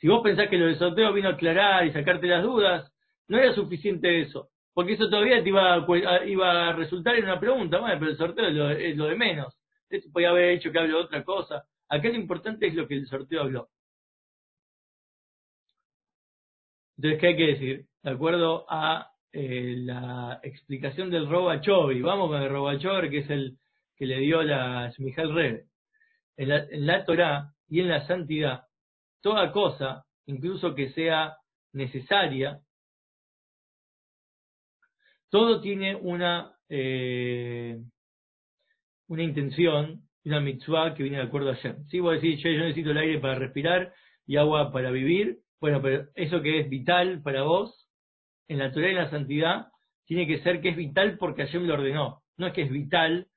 [0.00, 2.90] Si vos pensás que lo del sorteo vino a aclarar y sacarte las dudas,
[3.28, 4.48] no era suficiente eso.
[4.72, 7.78] Porque eso todavía te iba a, iba a resultar en una pregunta.
[7.80, 9.54] Bueno, pero el sorteo es lo, de menos.
[9.90, 11.64] Eso podía haber hecho que hable de otra cosa.
[11.88, 13.68] Acá lo importante es lo que el sorteo habló.
[16.96, 17.86] Entonces, ¿qué hay que decir?
[18.02, 23.58] De acuerdo a eh, la explicación del Robachovi, vamos con el Robachover, que es el
[23.96, 25.66] que le dio la Miguel Rebe.
[26.38, 28.69] En en la Torah y en la santidad,
[29.20, 31.36] toda cosa, incluso que sea
[31.72, 32.60] necesaria,
[35.30, 37.78] todo tiene una, eh,
[39.08, 41.84] una intención, una mitzvah que viene de acuerdo a Shem.
[41.86, 43.94] Si vos decís, yo necesito el aire para respirar
[44.26, 47.88] y agua para vivir, bueno, pero eso que es vital para vos,
[48.48, 49.68] en la Torah y en la santidad,
[50.06, 52.22] tiene que ser que es vital porque Hashem lo ordenó.
[52.36, 53.28] No es que es vital,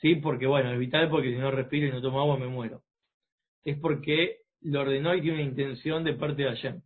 [0.00, 0.16] ¿sí?
[0.16, 2.82] Porque, bueno, es vital porque si no respiro y no tomo agua me muero.
[3.64, 6.82] Es porque lo ordenó y tiene una intención de parte de Hashem.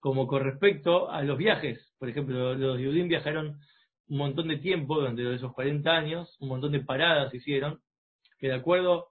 [0.00, 3.58] Como con respecto a los viajes, por ejemplo, los judíos viajaron
[4.08, 7.80] un montón de tiempo, durante esos 40 años, un montón de paradas hicieron,
[8.38, 9.08] que de acuerdo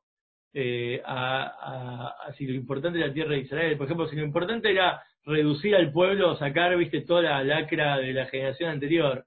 [0.54, 3.78] eh, a, si lo importante era la tierra de Israel.
[3.78, 8.14] Por ejemplo, si lo importante era reducir al pueblo, sacar, viste, toda la lacra de
[8.14, 9.26] la generación anterior,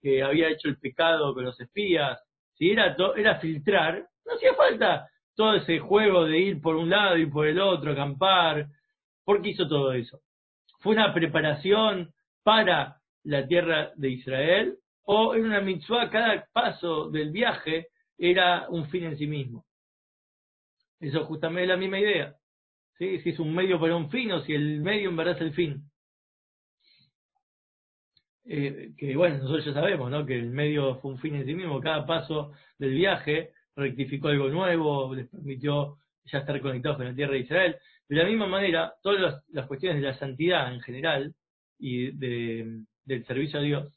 [0.00, 2.18] que había hecho el pecado con los espías,
[2.54, 7.16] si era, era filtrar, no hacía falta todo ese juego de ir por un lado
[7.16, 8.66] y por el otro, acampar.
[9.24, 10.20] ¿Por qué hizo todo eso?
[10.80, 14.78] ¿Fue una preparación para la tierra de Israel?
[15.04, 19.64] ¿O en una mitzvah cada paso del viaje era un fin en sí mismo?
[21.00, 22.34] Eso justamente es la misma idea.
[22.98, 23.18] ¿sí?
[23.20, 25.52] Si es un medio para un fin o si el medio en verdad es el
[25.52, 25.82] fin.
[28.44, 30.26] Eh, que bueno, nosotros ya sabemos, ¿no?
[30.26, 31.80] Que el medio fue un fin en sí mismo.
[31.80, 37.32] Cada paso del viaje rectificó algo nuevo, les permitió ya estar conectados con la tierra
[37.32, 37.76] de Israel.
[38.08, 41.34] De la misma manera, todas las, cuestiones de la santidad en general
[41.78, 43.92] y del servicio a Dios,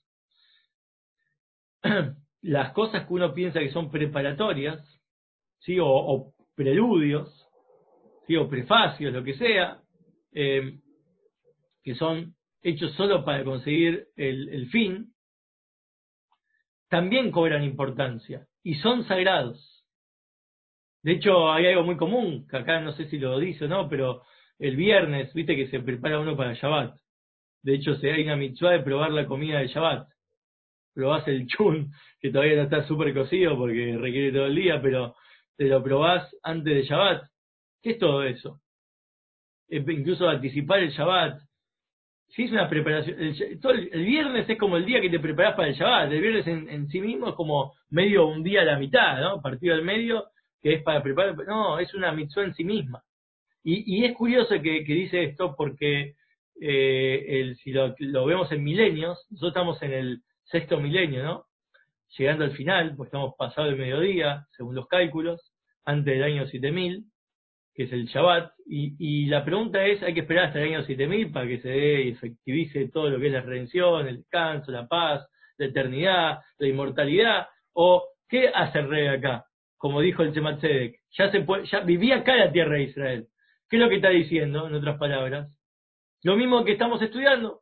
[2.42, 4.84] las cosas que uno piensa que son preparatorias,
[5.60, 5.78] ¿sí?
[5.82, 7.48] o, preludios,
[8.28, 8.36] ¿sí?
[8.38, 9.82] o prefacios, lo que sea,
[10.32, 10.80] eh,
[11.84, 15.14] que son hechos solo para conseguir el, el fin,
[16.89, 19.84] también cobran importancia y son sagrados.
[21.04, 23.88] De hecho, hay algo muy común, que acá no sé si lo dice o no,
[23.88, 24.24] pero
[24.58, 26.98] el viernes, viste que se prepara uno para Shabbat.
[27.62, 30.08] De hecho, se hay una mitzvah de probar la comida del Shabbat.
[30.93, 35.15] Probás el chun, que todavía no está súper cocido porque requiere todo el día, pero
[35.58, 37.24] te lo probás antes de Shabbat.
[37.82, 38.62] ¿Qué es todo eso?
[39.67, 41.41] incluso anticipar el Shabbat.
[42.30, 45.76] Si es una preparación, el, viernes es como el día que te preparás para el
[45.76, 46.12] Shabbat.
[46.12, 49.42] El viernes en, sí mismo es como medio un día a la mitad, ¿no?
[49.42, 50.26] Partido al medio,
[50.62, 51.36] que es para preparar.
[51.48, 53.04] No, es una mitzvah en sí misma.
[53.64, 56.16] Y, y es curioso que, que, dice esto porque
[56.62, 61.46] eh, el, si lo, lo, vemos en milenios, nosotros estamos en el sexto milenio, ¿no?
[62.18, 67.06] Llegando al final, pues estamos pasado el mediodía, según los cálculos, antes del año 7000,
[67.76, 71.32] que es el Shabbat, y, la pregunta es, ¿hay que esperar hasta el año 7000
[71.32, 74.88] para que se dé y efectivice todo lo que es la redención, el descanso, la
[74.88, 77.48] paz, la eternidad, la inmortalidad?
[77.74, 79.46] ¿O qué hace el rey acá?
[79.78, 80.64] Como dijo el Shemat
[81.18, 83.28] ya, se puede, ya vivía acá la tierra de Israel.
[83.70, 85.50] ¿Qué es lo que está diciendo, en otras palabras?
[86.24, 87.62] Lo mismo que estamos estudiando.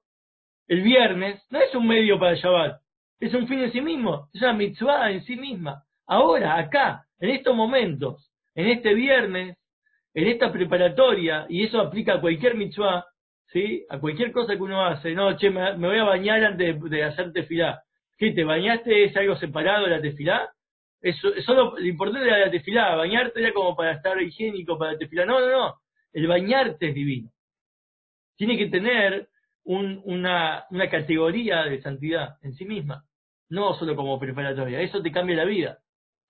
[0.68, 2.80] El viernes no es un medio para el Shabbat,
[3.20, 5.84] es un fin en sí mismo, es una mitzvah en sí misma.
[6.06, 9.58] Ahora, acá, en estos momentos, en este viernes,
[10.14, 13.06] en esta preparatoria, y eso aplica a cualquier mitzvah,
[13.48, 13.86] ¿sí?
[13.90, 15.14] A cualquier cosa que uno hace.
[15.14, 17.84] No, che, me, voy a bañar antes de, hacer tefilá.
[18.18, 19.06] ¿Qué, te bañaste?
[19.06, 20.50] ¿Es algo separado de la tefilá?
[21.02, 22.96] Eso, solo lo importante era la tefilá.
[22.96, 25.26] Bañarte era como para estar higiénico, para la tefilá.
[25.26, 25.76] No, no, no.
[26.14, 27.32] El bañarte es divino.
[28.38, 29.30] Tiene que tener
[29.64, 33.06] una, una categoría de santidad en sí misma,
[33.50, 34.82] no solo como preparatoria.
[34.82, 35.80] Eso te cambia la vida,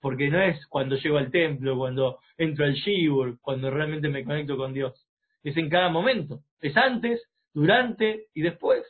[0.04, 4.58] porque no es cuando llego al templo, cuando entro al shibur, cuando realmente me conecto
[4.58, 4.94] con Dios.
[5.42, 6.42] Es en cada momento.
[6.60, 8.84] Es antes, durante y después.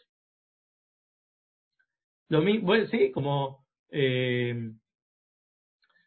[2.29, 4.71] Lo mismo, sí, como eh,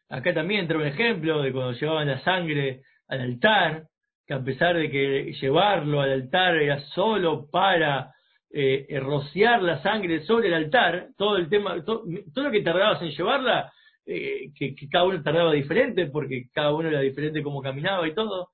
[0.09, 3.87] acá también entra un ejemplo de cuando llevaban la sangre al altar,
[4.25, 8.11] que a pesar de que llevarlo al altar era solo para
[8.51, 12.03] eh, rociar la sangre sobre el altar, todo el tema, todo,
[12.35, 13.71] lo que tardabas en llevarla,
[14.07, 18.49] eh, que, cada uno tardaba diferente, porque cada uno era diferente como caminaba y todo,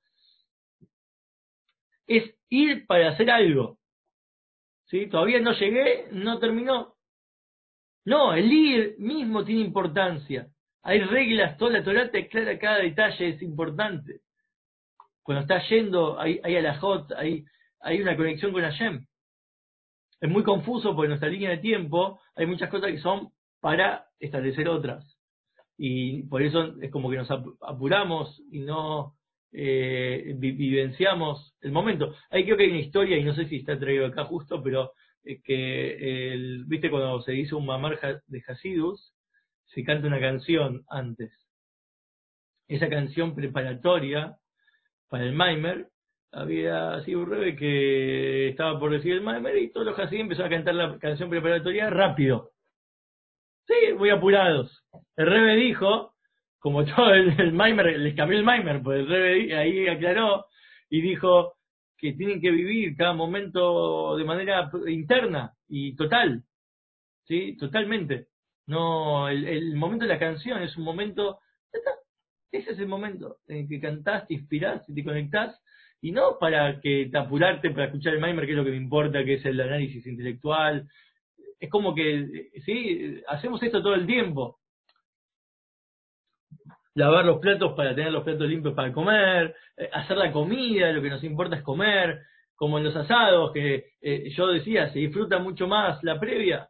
[2.07, 3.77] es ir para hacer algo.
[4.85, 5.07] ¿Sí?
[5.07, 6.95] Todavía no llegué, no terminó.
[8.05, 10.47] No, el ir mismo tiene importancia.
[10.81, 14.23] Hay reglas, toda la Torah te aclara cada detalle, es importante
[15.23, 17.45] cuando está yendo, hay, hay alajot, hay,
[17.79, 19.05] hay una conexión con Hashem.
[20.19, 24.07] Es muy confuso porque en nuestra línea de tiempo hay muchas cosas que son para
[24.19, 25.12] establecer otras.
[25.77, 29.15] Y por eso es como que nos apuramos y no
[29.51, 32.13] eh, vivenciamos el momento.
[32.29, 34.93] Hay creo que hay una historia, y no sé si está traído acá justo, pero
[35.23, 39.13] eh, que, el, viste, cuando se hizo un mamar de Hasidus,
[39.65, 41.31] se canta una canción antes.
[42.67, 44.37] Esa canción preparatoria
[45.09, 45.89] para el Maimer,
[46.31, 50.51] había sido un rebe que estaba por decir el Maimer y todos los así empezaron
[50.51, 52.52] a cantar la canción preparatoria rápido.
[53.65, 54.83] Sí, muy apurados.
[55.15, 56.13] El rebe dijo,
[56.59, 60.45] como todo el, el Maimer, les cambió el Maimer, pues el rebe ahí aclaró
[60.89, 61.53] y dijo
[61.97, 66.43] que tienen que vivir cada momento de manera interna y total.
[67.25, 67.55] ¿Sí?
[67.57, 68.27] Totalmente.
[68.67, 71.39] No, el, el momento de la canción es un momento,
[72.51, 75.59] ese es el momento en que cantás, te inspirás y te conectás,
[76.01, 78.77] y no para que te apurarte para escuchar el Maimer, que es lo que me
[78.77, 80.87] importa, que es el análisis intelectual.
[81.63, 84.59] Es como que, sí, hacemos esto todo el tiempo.
[86.95, 91.01] Lavar los platos para tener los platos limpios para comer, eh, hacer la comida, lo
[91.01, 92.19] que nos importa es comer,
[92.55, 96.69] como en los asados, que eh, yo decía, se disfruta mucho más la previa.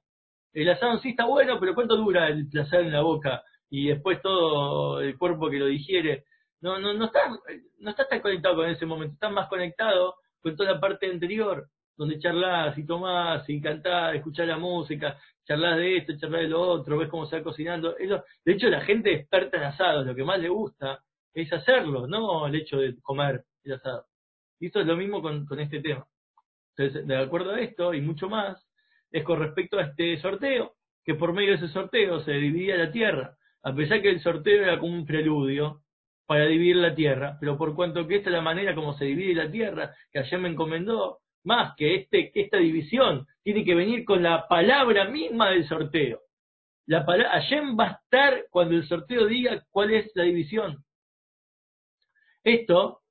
[0.53, 3.43] El asado sí está bueno, pero ¿cuánto dura el placer en la boca?
[3.75, 6.25] y después todo el cuerpo que lo digiere.
[6.61, 7.31] No, no, no estás,
[7.79, 11.65] no estás tan conectado con ese momento, estás más conectado con toda la parte anterior,
[11.95, 16.61] donde charlas y tomás y cantás, escuchás la música, charlas de esto, charlas de lo
[16.61, 17.97] otro, ves cómo se va cocinando.
[17.97, 22.07] Eso, de hecho, la gente experta en asados, lo que más le gusta es hacerlo,
[22.07, 24.05] no el hecho de comer el asado.
[24.59, 26.05] Y esto es lo mismo con, con este tema.
[26.75, 28.67] Entonces, de acuerdo a esto y mucho más,
[29.11, 30.75] es con respecto a este sorteo,
[31.05, 34.61] que por medio de ese sorteo se dividía la tierra a pesar que el sorteo
[34.61, 35.81] era como un preludio
[36.25, 39.35] para dividir la tierra, pero por cuanto que esta es la manera como se divide
[39.35, 44.05] la tierra, que ayer me encomendó, más que, este, que esta división tiene que venir
[44.05, 46.21] con la palabra misma del sorteo.
[46.85, 47.41] La palabra,
[47.79, 50.83] va a estar cuando el sorteo diga cuál es la división.
[52.43, 53.01] Esto,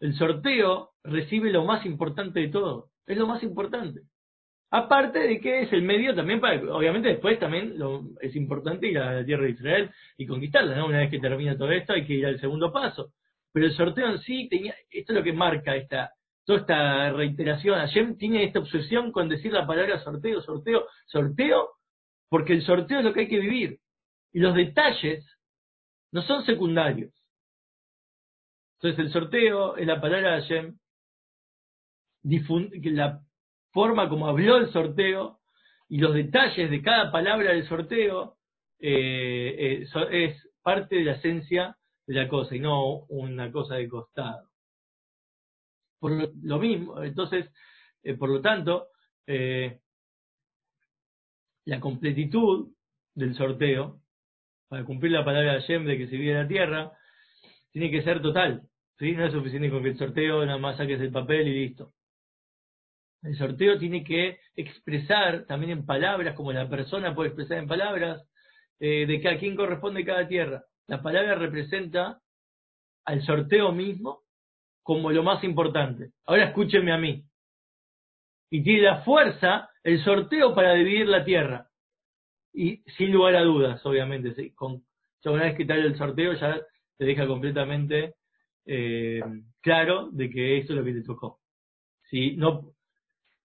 [0.00, 2.90] el sorteo recibe lo más importante de todo.
[3.06, 4.02] Es lo más importante.
[4.70, 8.98] Aparte de que es el medio también para, obviamente después también lo, es importante ir
[8.98, 10.84] a la tierra de Israel y conquistarla.
[10.84, 13.12] Una vez que termina todo esto hay que ir al segundo paso.
[13.52, 16.12] Pero el sorteo en sí tenía, esto es lo que marca esta,
[16.44, 17.78] toda esta reiteración.
[17.78, 21.70] Hashem tiene esta obsesión con decir la palabra sorteo, sorteo, sorteo,
[22.28, 23.78] porque el sorteo es lo que hay que vivir.
[24.32, 25.24] Y los detalles
[26.12, 27.12] no son secundarios.
[28.76, 30.78] Entonces el sorteo es la palabra de Hashem,
[32.24, 33.20] la
[33.72, 35.40] forma como habló el sorteo
[35.88, 38.36] y los detalles de cada palabra del sorteo
[38.78, 41.76] eh, eh, es parte de la esencia
[42.06, 44.51] de la cosa y no una cosa de costado.
[46.02, 47.48] Por lo, mismo, entonces,
[48.02, 48.88] eh, por lo tanto,
[51.64, 52.72] la completitud
[53.14, 54.00] del sorteo,
[54.68, 56.90] para cumplir la palabra de Hashem de que se vive la tierra,
[57.70, 58.62] tiene que ser total.
[58.98, 59.12] ¿sí?
[59.12, 61.92] No es suficiente con que el sorteo nada más saques el papel y listo.
[63.22, 68.28] El sorteo tiene que expresar también en palabras, como la persona puede expresar en palabras,
[68.80, 70.64] eh, de que a quién corresponde cada tierra.
[70.88, 72.20] La palabra representa
[73.04, 74.21] al sorteo mismo
[74.82, 76.10] como lo más importante.
[76.26, 77.24] Ahora escúchenme a mí.
[78.50, 81.68] Y tiene la fuerza el sorteo para dividir la tierra.
[82.52, 84.52] Y sin lugar a dudas, obviamente, ¿sí?
[84.54, 84.84] Con,
[85.24, 86.60] una vez que tal el sorteo ya
[86.98, 88.14] te deja completamente
[88.66, 89.20] eh,
[89.60, 91.40] claro de que eso es lo que te tocó.
[92.10, 92.74] Si no,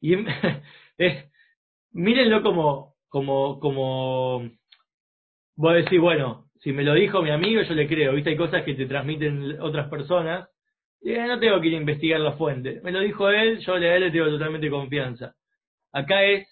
[0.02, 0.16] y
[0.98, 1.32] es,
[1.92, 4.50] mírenlo como, como, como,
[5.56, 8.38] voy a decir, bueno, si me lo dijo mi amigo, yo le creo, viste, hay
[8.38, 10.50] cosas que te transmiten otras personas,
[11.02, 12.82] y no tengo que ir a investigar la fuente.
[12.84, 15.36] Me lo dijo él, yo él le tengo totalmente confianza.
[15.92, 16.48] Acá es,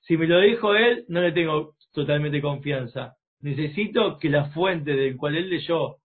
[0.00, 3.16] si me lo dijo él, no le tengo totalmente confianza.
[3.40, 5.96] Necesito que la fuente del cual él leyó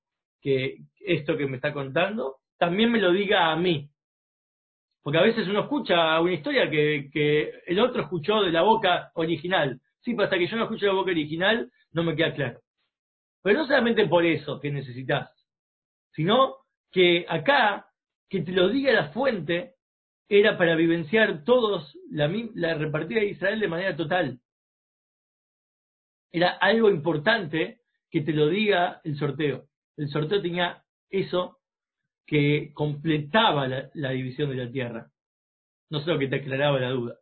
[0.42, 3.90] que esto que me está contando, también me lo diga a mí.
[5.02, 9.12] Porque a veces uno escucha una historia que, que el otro escuchó de la boca
[9.16, 9.80] original.
[10.02, 12.60] Sí, pero hasta que yo no escucho la boca original, no me queda claro.
[13.44, 15.30] Pero no solamente por eso que necesitas,
[16.12, 16.56] sino
[16.96, 17.90] que acá,
[18.30, 19.76] que te lo diga la fuente,
[20.30, 24.40] era para vivenciar todos la, la repartida de Israel de manera total.
[26.32, 29.66] Era algo importante que te lo diga el sorteo.
[29.98, 31.58] El sorteo tenía eso
[32.26, 35.12] que completaba la, división de la tierra,
[35.90, 37.18] no solo que te aclaraba la duda.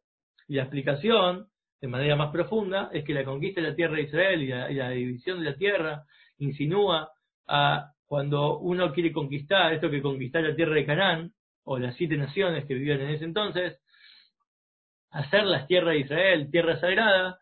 [0.47, 1.47] Y la explicación,
[1.82, 4.89] de manera más profunda, es que la conquista de la tierra de Israel y la,
[4.91, 6.03] división de la tierra
[6.38, 7.11] insinúa
[7.47, 11.34] a cuando uno quiere conquistar, esto que conquistar la tierra de Canaán,
[11.64, 13.82] o las siete naciones que vivían en ese entonces,
[15.09, 17.39] hacer las tierras de Israel, tierra sagrada,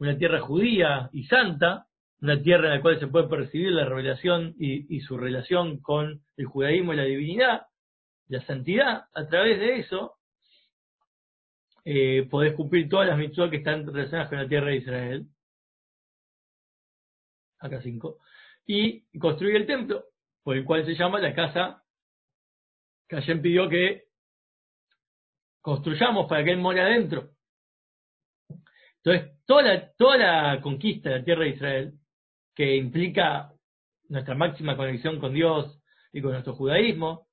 [0.00, 1.86] una tierra judía y santa,
[2.20, 6.46] una tierra en la cual se puede percibir la revelación y, su relación con el
[6.46, 7.66] judaísmo y la divinidad,
[8.26, 10.16] la santidad, a través de eso
[11.84, 15.26] eh, podés cumplir todas las mitzvot que están relacionadas con la tierra de Israel.
[17.60, 18.18] Acá cinco.
[18.68, 20.04] Y construir el templo,
[20.44, 21.82] por el cual se llama la casa
[23.08, 24.04] que Hashem pidió que
[25.62, 27.30] construyamos para que Él more adentro.
[29.02, 31.94] Entonces, toda la, toda la conquista de la tierra de Israel
[32.54, 33.52] que implica
[34.08, 35.80] nuestra máxima conexión con Dios
[36.12, 37.28] y con nuestro judaísmo,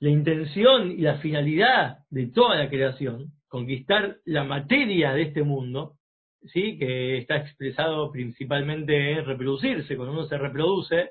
[0.00, 5.98] la intención y la finalidad de toda la creación, conquistar la materia de este mundo,
[6.52, 6.78] ¿sí?
[6.78, 11.10] que está expresado principalmente en reproducirse, cuando uno se reproduce,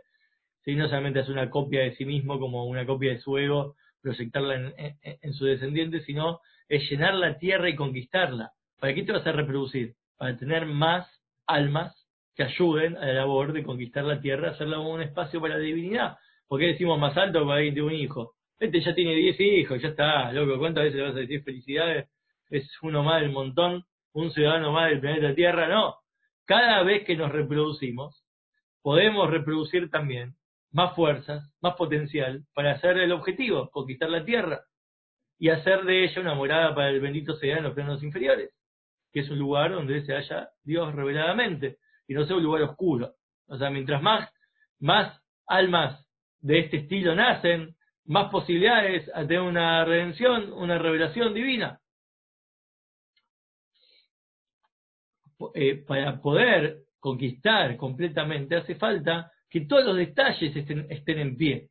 [0.63, 0.75] ¿sí?
[0.75, 4.55] no solamente es una copia de sí mismo como una copia de su ego, proyectarla
[4.55, 8.51] en, en su descendiente, sino es llenar la tierra y conquistarla.
[8.79, 9.95] ¿Para qué te vas a reproducir?
[10.17, 11.07] Para tener más
[11.47, 11.95] almas
[12.35, 16.17] que ayuden a la labor de conquistar la tierra, hacerla un espacio para la divinidad.
[16.47, 18.35] ¿Por qué decimos más alto para alguien de un hijo?
[18.59, 22.09] Este ya tiene 10 hijos, ya está, loco, ¿cuántas veces le vas a decir felicidades?
[22.49, 23.83] Es uno más del montón,
[24.13, 25.95] un ciudadano más del planeta Tierra, no.
[26.45, 28.23] Cada vez que nos reproducimos,
[28.81, 30.35] podemos reproducir también
[30.71, 34.61] más fuerzas, más potencial para hacer el objetivo, conquistar la Tierra
[35.37, 38.51] y hacer de ella una morada para el bendito sea en los planos inferiores,
[39.11, 43.13] que es un lugar donde se halla Dios reveladamente y no sea un lugar oscuro.
[43.47, 44.29] O sea, mientras más,
[44.79, 46.07] más almas
[46.39, 51.79] de este estilo nacen, más posibilidades a tener una redención, una revelación divina.
[55.53, 61.69] Eh, para poder conquistar completamente hace falta que todos los detalles estén, estén en pie.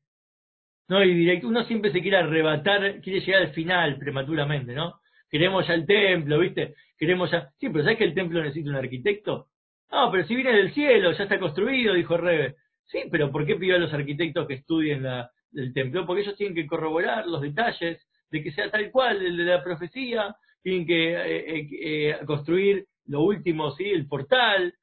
[0.88, 1.02] ¿no?
[1.02, 5.00] Y directo, uno siempre se quiere arrebatar, quiere llegar al final prematuramente, ¿no?
[5.30, 6.74] Queremos ya el templo, ¿viste?
[6.98, 7.48] Queremos ya.
[7.58, 9.48] Sí, pero ¿sabes que el templo necesita un arquitecto?
[9.90, 12.56] No, pero si viene del cielo, ya está construido, dijo Rebe.
[12.84, 16.36] Sí, pero ¿por qué pidió a los arquitectos que estudien la, del templo, porque ellos
[16.36, 20.86] tienen que corroborar los detalles de que sea tal cual el de la profecía, tienen
[20.86, 23.88] que eh, eh, eh, construir lo último, ¿sí?
[23.88, 24.74] el portal,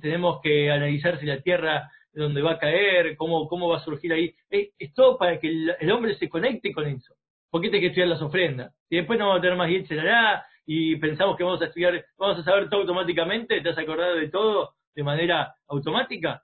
[0.00, 4.12] tenemos que analizar si la tierra donde va a caer, cómo, cómo va a surgir
[4.12, 4.34] ahí.
[4.50, 7.14] Es, todo para que el, hombre se conecte con eso.
[7.50, 8.74] ¿Por qué tiene que estudiar las ofrendas?
[8.88, 12.38] Y después no vamos a tener más Yetzerará y pensamos que vamos a estudiar, vamos
[12.38, 16.42] a saber todo automáticamente, ¿te has acordado de todo de manera automática?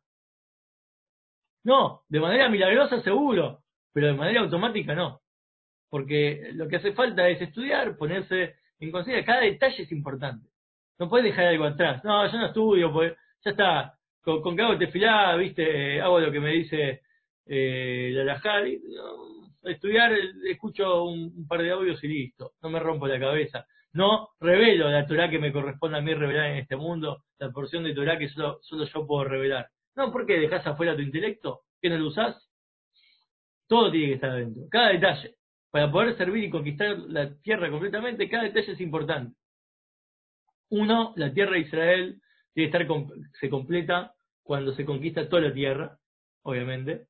[1.64, 3.60] No, de manera milagrosa seguro,
[3.92, 5.20] pero de manera automática no.
[5.90, 9.26] Porque lo que hace falta es estudiar, ponerse en consideración.
[9.26, 10.48] Cada detalle es importante.
[10.98, 12.02] No puedes dejar algo atrás.
[12.04, 13.94] No, yo no estudio, pues ya está.
[14.22, 17.02] Con, con que hago tefilá, viste, hago lo que me dice
[17.46, 18.12] eh,
[19.62, 20.12] estudiar,
[20.48, 22.52] escucho un, par de audios y listo.
[22.62, 23.66] No me rompo la cabeza.
[23.92, 27.84] No revelo la Torah que me corresponde a mí revelar en este mundo, la porción
[27.84, 29.68] de Torah que solo, yo puedo revelar.
[29.96, 31.62] No, ¿por qué dejas afuera tu intelecto?
[31.80, 32.36] ¿Que no lo usás?
[33.66, 35.34] Todo tiene que estar adentro, cada detalle.
[35.70, 39.36] Para poder servir y conquistar la tierra completamente, cada detalle es importante.
[40.70, 42.20] Uno, la tierra de Israel
[42.54, 42.86] que estar,
[43.40, 45.98] se completa cuando se conquista toda la tierra,
[46.42, 47.06] obviamente.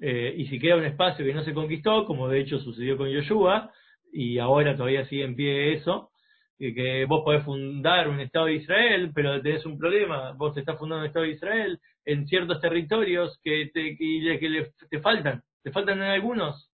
[0.00, 3.08] Eh, y si queda un espacio que no se conquistó, como de hecho sucedió con
[3.08, 3.72] Yoshua,
[4.12, 6.10] y ahora todavía sigue en pie eso,
[6.58, 11.02] que vos podés fundar un Estado de Israel, pero tenés un problema, vos estás fundando
[11.02, 16.04] un Estado de Israel en ciertos territorios que te, que, te faltan, te faltan en
[16.04, 16.71] algunos,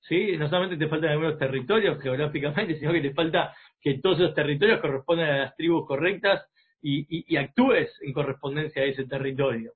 [0.00, 0.36] ¿sí?
[0.36, 4.80] No solamente te faltan algunos territorios geográficamente, sino que te falta que todos esos territorios
[4.80, 6.46] correspondan a las tribus correctas
[6.82, 9.72] y, y actúes en correspondencia a ese territorio.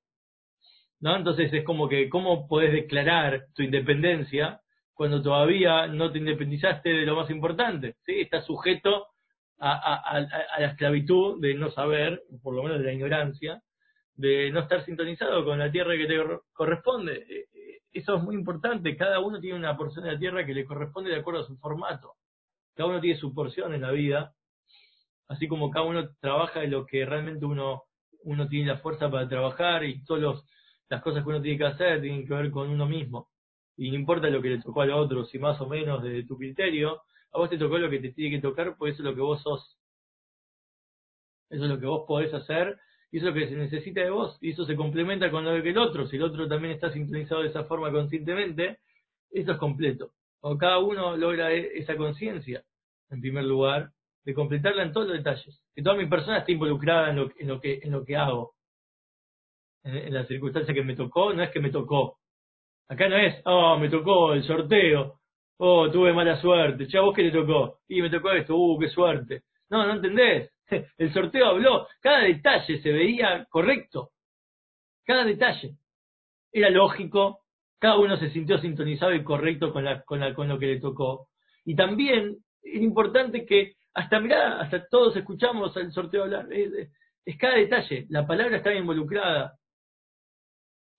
[1.01, 1.16] ¿No?
[1.16, 4.61] Entonces es como que, ¿cómo podés declarar tu independencia
[4.93, 7.97] cuando todavía no te independizaste de lo más importante?
[8.05, 8.21] ¿sí?
[8.21, 9.07] Estás sujeto
[9.61, 10.21] a,
[10.59, 13.62] la esclavitud de no saber, por lo menos de la ignorancia,
[14.14, 16.18] de no estar sintonizado con la tierra que te
[16.53, 17.47] corresponde.
[17.93, 21.11] Eso es muy importante, cada uno tiene una porción de la tierra que le corresponde
[21.11, 22.14] de acuerdo a su formato.
[22.74, 24.32] Cada uno tiene su porción en la vida,
[25.28, 27.84] así como cada uno trabaja de lo que realmente uno,
[28.24, 30.45] uno tiene la fuerza para trabajar y todas
[30.88, 33.28] las cosas que uno tiene que hacer tienen que ver con uno mismo.
[33.76, 36.36] Y no importa lo que le tocó al otro, si más o menos de tu
[36.36, 39.14] criterio, a vos te tocó lo que te tiene que tocar, pues eso es lo
[39.14, 39.78] que vos sos.
[41.49, 42.78] Eso es lo que vos podés hacer
[43.11, 45.63] y eso es lo que se necesita de vos y eso se complementa con lo
[45.63, 46.07] que el otro.
[46.07, 48.79] Si el otro también está sintonizado de esa forma conscientemente,
[49.31, 50.13] eso es completo.
[50.41, 52.63] O cada uno logra e-, esa conciencia,
[53.11, 53.91] en primer lugar,
[54.25, 55.61] de completarla en todos los detalles.
[55.75, 58.55] Que toda mi persona esté involucrada en lo, en lo, que, en lo que hago.
[59.83, 62.19] En, en la circunstancia que me tocó, no es que me tocó.
[62.89, 65.21] Acá no es, oh, me tocó el sorteo,
[65.63, 66.87] Oh, tuve mala suerte.
[66.89, 67.81] Ya vos qué te tocó.
[67.87, 68.57] Y me tocó esto.
[68.57, 69.43] Uh, qué suerte.
[69.69, 70.51] No, no entendés.
[70.99, 71.87] El sorteo habló.
[72.01, 74.11] Cada detalle se veía correcto.
[75.05, 75.77] Cada detalle.
[76.53, 77.41] Era lógico.
[77.79, 80.81] Cada uno se sintió sintonizado y correcto con, la, con, la, con lo que le
[80.81, 81.29] tocó.
[81.64, 86.53] Y también es importante que hasta, mirá, hasta todos escuchamos el sorteo hablar.
[86.53, 86.91] Es,
[87.25, 88.07] es cada detalle.
[88.11, 89.57] La palabra está involucrada.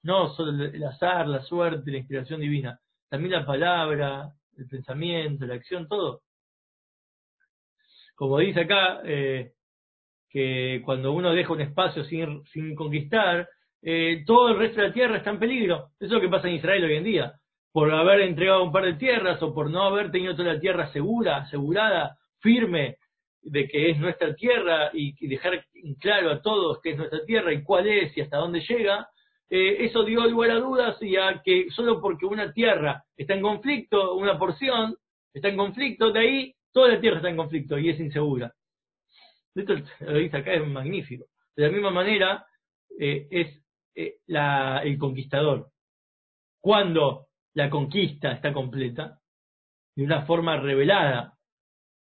[0.04, 2.80] No solo el azar, la suerte, la inspiración divina.
[3.08, 6.24] También la palabra, el pensamiento, la acción, todo.
[8.16, 9.54] Como dice acá, eh,
[10.32, 13.48] que cuando uno deja un espacio sin, sin conquistar,
[13.82, 15.90] eh, todo el resto de la tierra está en peligro.
[16.00, 17.34] Eso es lo que pasa en Israel hoy en día.
[17.72, 20.92] Por haber entregado un par de tierras o por no haber tenido toda la tierra
[20.92, 22.98] segura, asegurada, firme,
[23.44, 25.66] de que es nuestra tierra y, dejar
[26.00, 29.10] claro a todos que es nuestra tierra y cuál es y hasta dónde llega,
[29.50, 33.42] eh, eso dio lugar a dudas y a que solo porque una tierra está en
[33.42, 34.96] conflicto, una porción
[35.34, 38.54] está en conflicto, de ahí toda la tierra está en conflicto y es insegura.
[39.56, 41.26] Esto lo dice acá, es magnífico.
[41.56, 42.46] De la misma manera,
[43.00, 43.62] eh, es
[43.96, 45.72] eh, el conquistador.
[46.62, 49.20] Cuando la conquista está completa,
[49.96, 51.38] de una forma revelada,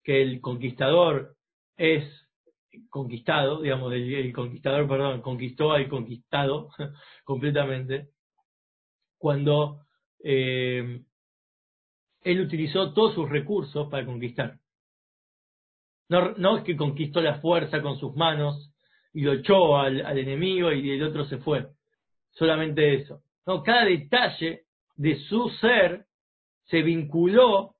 [0.02, 1.36] que el conquistador
[1.76, 2.04] es
[2.88, 6.68] conquistado, digamos, el, conquistador, perdón, conquistó al conquistado
[7.24, 8.10] completamente,
[9.18, 9.86] cuando
[10.22, 11.02] eh,
[12.22, 14.59] él utilizó todos sus recursos para conquistar.
[16.10, 18.74] No, no, es que conquistó la fuerza con sus manos
[19.12, 21.68] y lo echó al, enemigo y el otro se fue.
[22.32, 23.22] Solamente eso.
[23.46, 24.64] No, cada detalle
[24.96, 26.06] de su ser
[26.64, 27.76] se vinculó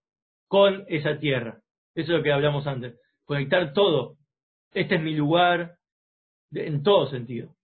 [0.47, 1.61] con esa tierra.
[1.93, 3.01] Eso es lo que hablamos antes.
[3.25, 4.17] Conectar todo,
[4.73, 5.75] este es mi lugar
[6.53, 7.57] en todo sentido.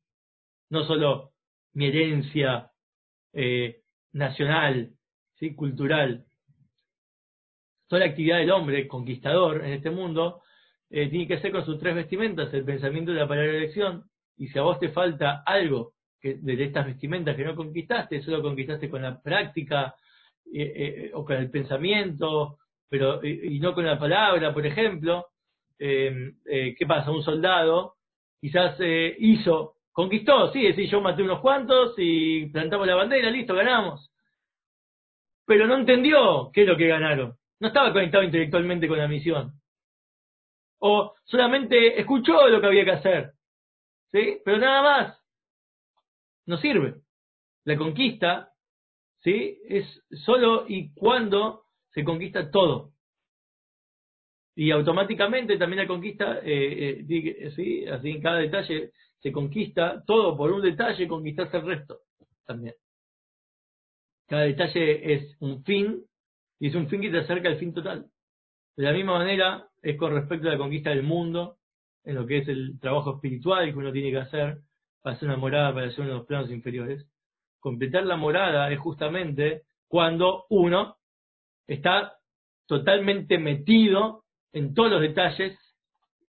[0.68, 1.30] No solo
[1.74, 2.72] mi herencia
[3.32, 4.94] eh, nacional,
[5.36, 5.54] ¿sí?
[5.54, 6.24] cultural.
[7.86, 10.42] Toda la actividad del hombre conquistador en este mundo
[10.96, 14.04] eh, tiene que ser con sus tres vestimentas, el pensamiento de la palabra elección.
[14.38, 15.92] Y si a vos te falta algo
[16.22, 19.94] de estas vestimentas que no conquistaste, solo conquistaste con la práctica
[20.54, 22.56] eh, eh, o con el pensamiento,
[22.88, 25.26] pero y, no con la palabra, por ejemplo.
[25.78, 27.10] Eh, ¿Qué pasa?
[27.10, 27.96] Un soldado
[28.40, 28.78] quizás
[29.18, 34.10] hizo, conquistó, sí, sí, yo maté unos cuantos y plantamos la bandera, listo, ganamos.
[35.44, 37.34] Pero no entendió qué es lo que ganaron.
[37.60, 39.52] No estaba conectado intelectualmente con la misión.
[40.78, 43.32] O solamente escuchó lo que había que hacer.
[44.12, 44.38] ¿Sí?
[44.44, 45.22] Pero nada más.
[46.46, 46.94] No sirve.
[47.64, 48.52] La conquista,
[49.22, 49.58] ¿sí?
[49.68, 49.84] Es
[50.24, 52.92] solo y cuando se conquista todo.
[54.54, 57.86] Y automáticamente también la conquista, eh, eh, ¿sí?
[57.86, 62.00] Así en cada detalle se conquista todo por un detalle, conquistarse el resto
[62.46, 62.74] también.
[64.28, 66.04] Cada detalle es un fin
[66.58, 68.06] y es un fin que te acerca al fin total.
[68.76, 71.58] De la misma manera es con respecto a la conquista del mundo,
[72.02, 74.58] en lo que es el trabajo espiritual que uno tiene que hacer
[75.00, 77.08] para hacer una morada, para hacer uno de los planos inferiores.
[77.60, 80.96] Completar la morada es justamente cuando uno
[81.68, 82.14] está
[82.66, 85.56] totalmente metido en todos los detalles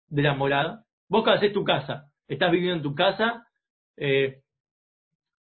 [0.09, 0.85] de la morada.
[1.09, 3.47] Vos haces tu casa, estás viviendo en tu casa,
[3.97, 4.43] eh,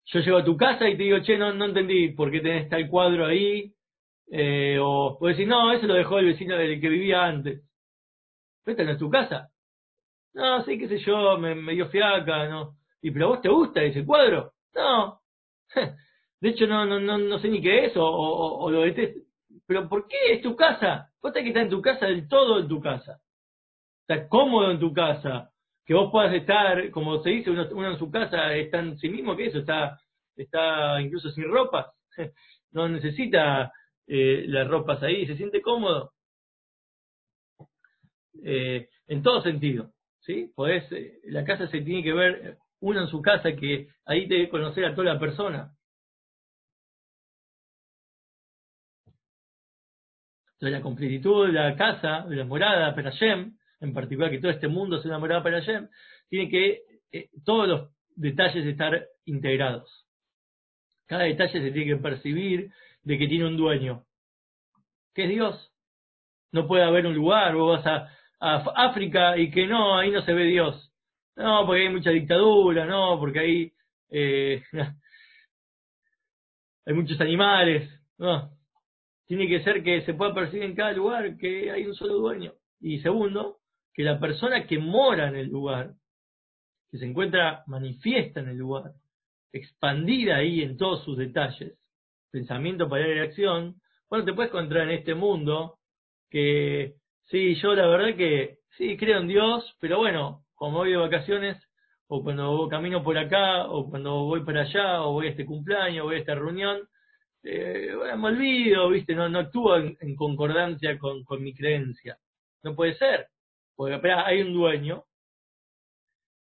[0.05, 2.68] yo llego a tu casa y te digo, che, no, no entendí por qué tenés
[2.68, 3.72] tal cuadro ahí,
[4.30, 7.62] eh, o puedes decir, no, eso lo dejó el vecino del que vivía antes.
[8.66, 9.50] No es tu casa.
[10.34, 12.76] No, sí, qué sé yo, me, dio fiaca, ¿no?
[13.00, 14.52] ¿Y pero a vos te gusta ese cuadro?
[14.74, 15.20] No.
[16.40, 19.22] De hecho, no, no, no, no sé ni qué es, o, lo detestas.
[19.66, 21.10] Pero ¿por qué es tu casa?
[21.22, 23.20] Vos tenés que estar en tu casa del todo en tu casa.
[24.06, 25.50] Estás cómodo en tu casa.
[25.86, 29.08] Que vos puedas estar, como se dice, uno, uno en su casa está en sí
[29.08, 29.98] mismo, que eso, está,
[30.36, 31.92] está incluso sin ropa.
[32.72, 33.70] No necesita
[34.08, 36.13] eh, las ropas ahí, se siente cómodo.
[38.43, 40.51] Eh, en todo sentido, ¿sí?
[40.55, 44.35] Podés, eh, la casa se tiene que ver, uno en su casa, que ahí te
[44.35, 45.74] debe conocer a toda la persona.
[50.61, 54.68] La completitud de la casa, de la morada para Hashem, en particular que todo este
[54.68, 55.89] mundo es una morada para Hashem,
[56.28, 56.82] tiene que
[57.45, 60.07] todos los detalles estar integrados.
[61.07, 62.70] Cada detalle se tiene que percibir
[63.03, 64.05] de que tiene un dueño,
[65.14, 65.70] que es Dios.
[66.51, 68.11] No puede haber un lugar, vos vas a,
[68.45, 70.92] África y que no, ahí no se ve Dios.
[71.36, 73.72] No, porque hay mucha dictadura, no, porque ahí
[74.11, 74.62] eh,
[76.86, 77.90] hay muchos animales.
[78.18, 78.51] No,
[79.26, 82.53] tiene que ser que se pueda percibir en cada lugar que hay un solo dueño.
[82.80, 83.59] Y segundo,
[83.92, 85.95] que la persona que mora en el lugar,
[86.90, 88.92] que se encuentra manifiesta en el lugar,
[89.53, 91.78] expandida ahí en todos sus detalles,
[92.30, 93.80] pensamiento, palabra y acción,
[94.11, 95.78] bueno, te puedes encontrar en este mundo
[96.30, 96.95] que,
[97.26, 101.56] sí, yo la verdad que sí, creo en Dios, pero bueno, como voy de vacaciones,
[102.08, 106.04] o cuando camino por acá, o cuando voy para allá, o voy a este cumpleaños,
[106.04, 106.88] voy a esta reunión,
[107.42, 109.14] eh, me olvido, ¿viste?
[109.14, 112.18] No, actúo en, concordancia con, mi creencia.
[112.62, 113.28] No puede ser,
[113.76, 115.04] porque hay un dueño,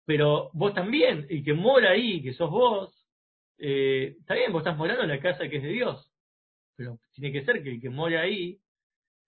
[0.06, 3.06] pero vos también, el que mora ahí, que sos vos,
[3.58, 6.12] eh, está bien, vos estás morando en la casa que es de Dios,
[6.76, 8.60] pero tiene que ser que el que mora ahí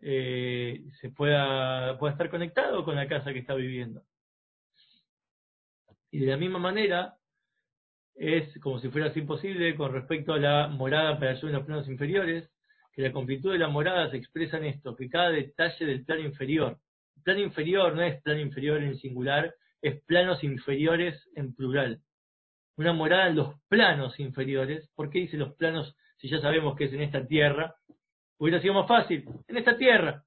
[0.02, 4.04] eh, se pueda, estar conectado con la casa que está viviendo.
[6.12, 7.16] Y de la misma manera,
[8.16, 11.88] es como si fuera así posible con respecto a la morada para en los planos
[11.88, 12.52] inferiores,
[12.94, 16.22] que la completud de la morada se expresa en esto, que cada detalle del plano
[16.22, 16.80] inferior,
[17.24, 22.02] plano inferior no es plano inferior en singular, es planos inferiores en plural
[22.82, 24.90] una morada en los planos inferiores.
[24.96, 27.76] ¿Por qué dice los planos si ya sabemos que es en esta tierra?
[28.42, 30.24] Hubiera sido más fácil, en esta tierra.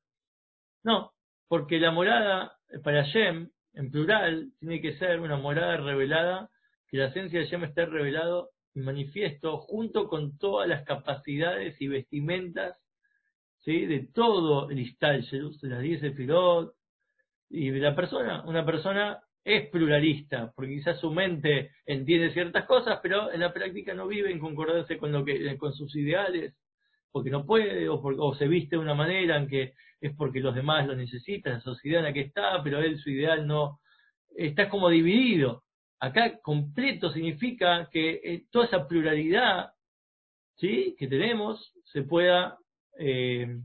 [0.85, 1.11] No,
[1.49, 6.49] porque la morada para Shem, en plural, tiene que ser una morada revelada,
[6.87, 11.89] que la esencia de Shem esté revelado y manifiesto junto con todas las capacidades y
[11.89, 12.81] vestimentas
[13.65, 13.85] ¿sí?
[13.85, 16.73] de todo el Istal, de las 10 Firot,
[17.51, 23.01] y de la persona, una persona es pluralista, porque quizás su mente entiende ciertas cosas,
[23.03, 26.55] pero en la práctica no vive en concordancia con lo que, con sus ideales,
[27.15, 30.53] porque no puede, o, o se viste de una manera en que es porque los
[30.53, 33.79] demás lo necesitan, la sociedad en la que está, pero él su ideal no,
[34.35, 35.63] está como dividido.
[36.01, 39.71] Acá completo significa que eh, toda esa pluralidad
[40.57, 40.97] ¿sí?
[40.99, 42.59] que tenemos se pueda
[42.99, 43.61] eh,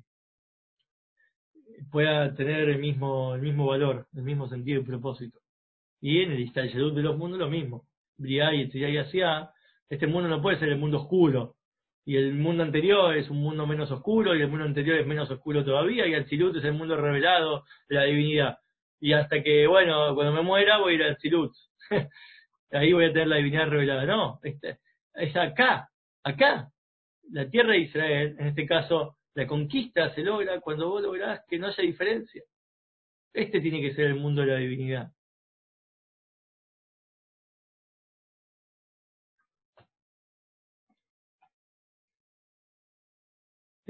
[1.91, 5.39] pueda tener el mismo, el mismo valor, el mismo sentido y propósito.
[6.01, 7.87] Y en el Istalledut de los mundos lo mismo.
[8.15, 9.49] Briá y y Asia.
[9.89, 11.55] Este mundo no puede ser el mundo oscuro.
[12.09, 15.29] Y el mundo anterior es un mundo menos oscuro, y el mundo anterior es menos
[15.29, 18.57] oscuro todavía, y el Silut es el mundo revelado de la divinidad.
[18.99, 21.53] Y hasta que, bueno, cuando me muera voy a ir al Silut.
[22.71, 24.05] ahí voy a tener la divinidad revelada.
[24.05, 24.79] No, este,
[25.13, 25.87] es acá,
[26.23, 26.71] acá.
[27.31, 31.59] La tierra de Israel, en este caso, la conquista se logra cuando vos lográs que
[31.59, 32.41] no haya diferencia.
[33.31, 35.11] Este tiene que ser el mundo de la divinidad.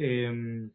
[0.01, 0.69] Eh,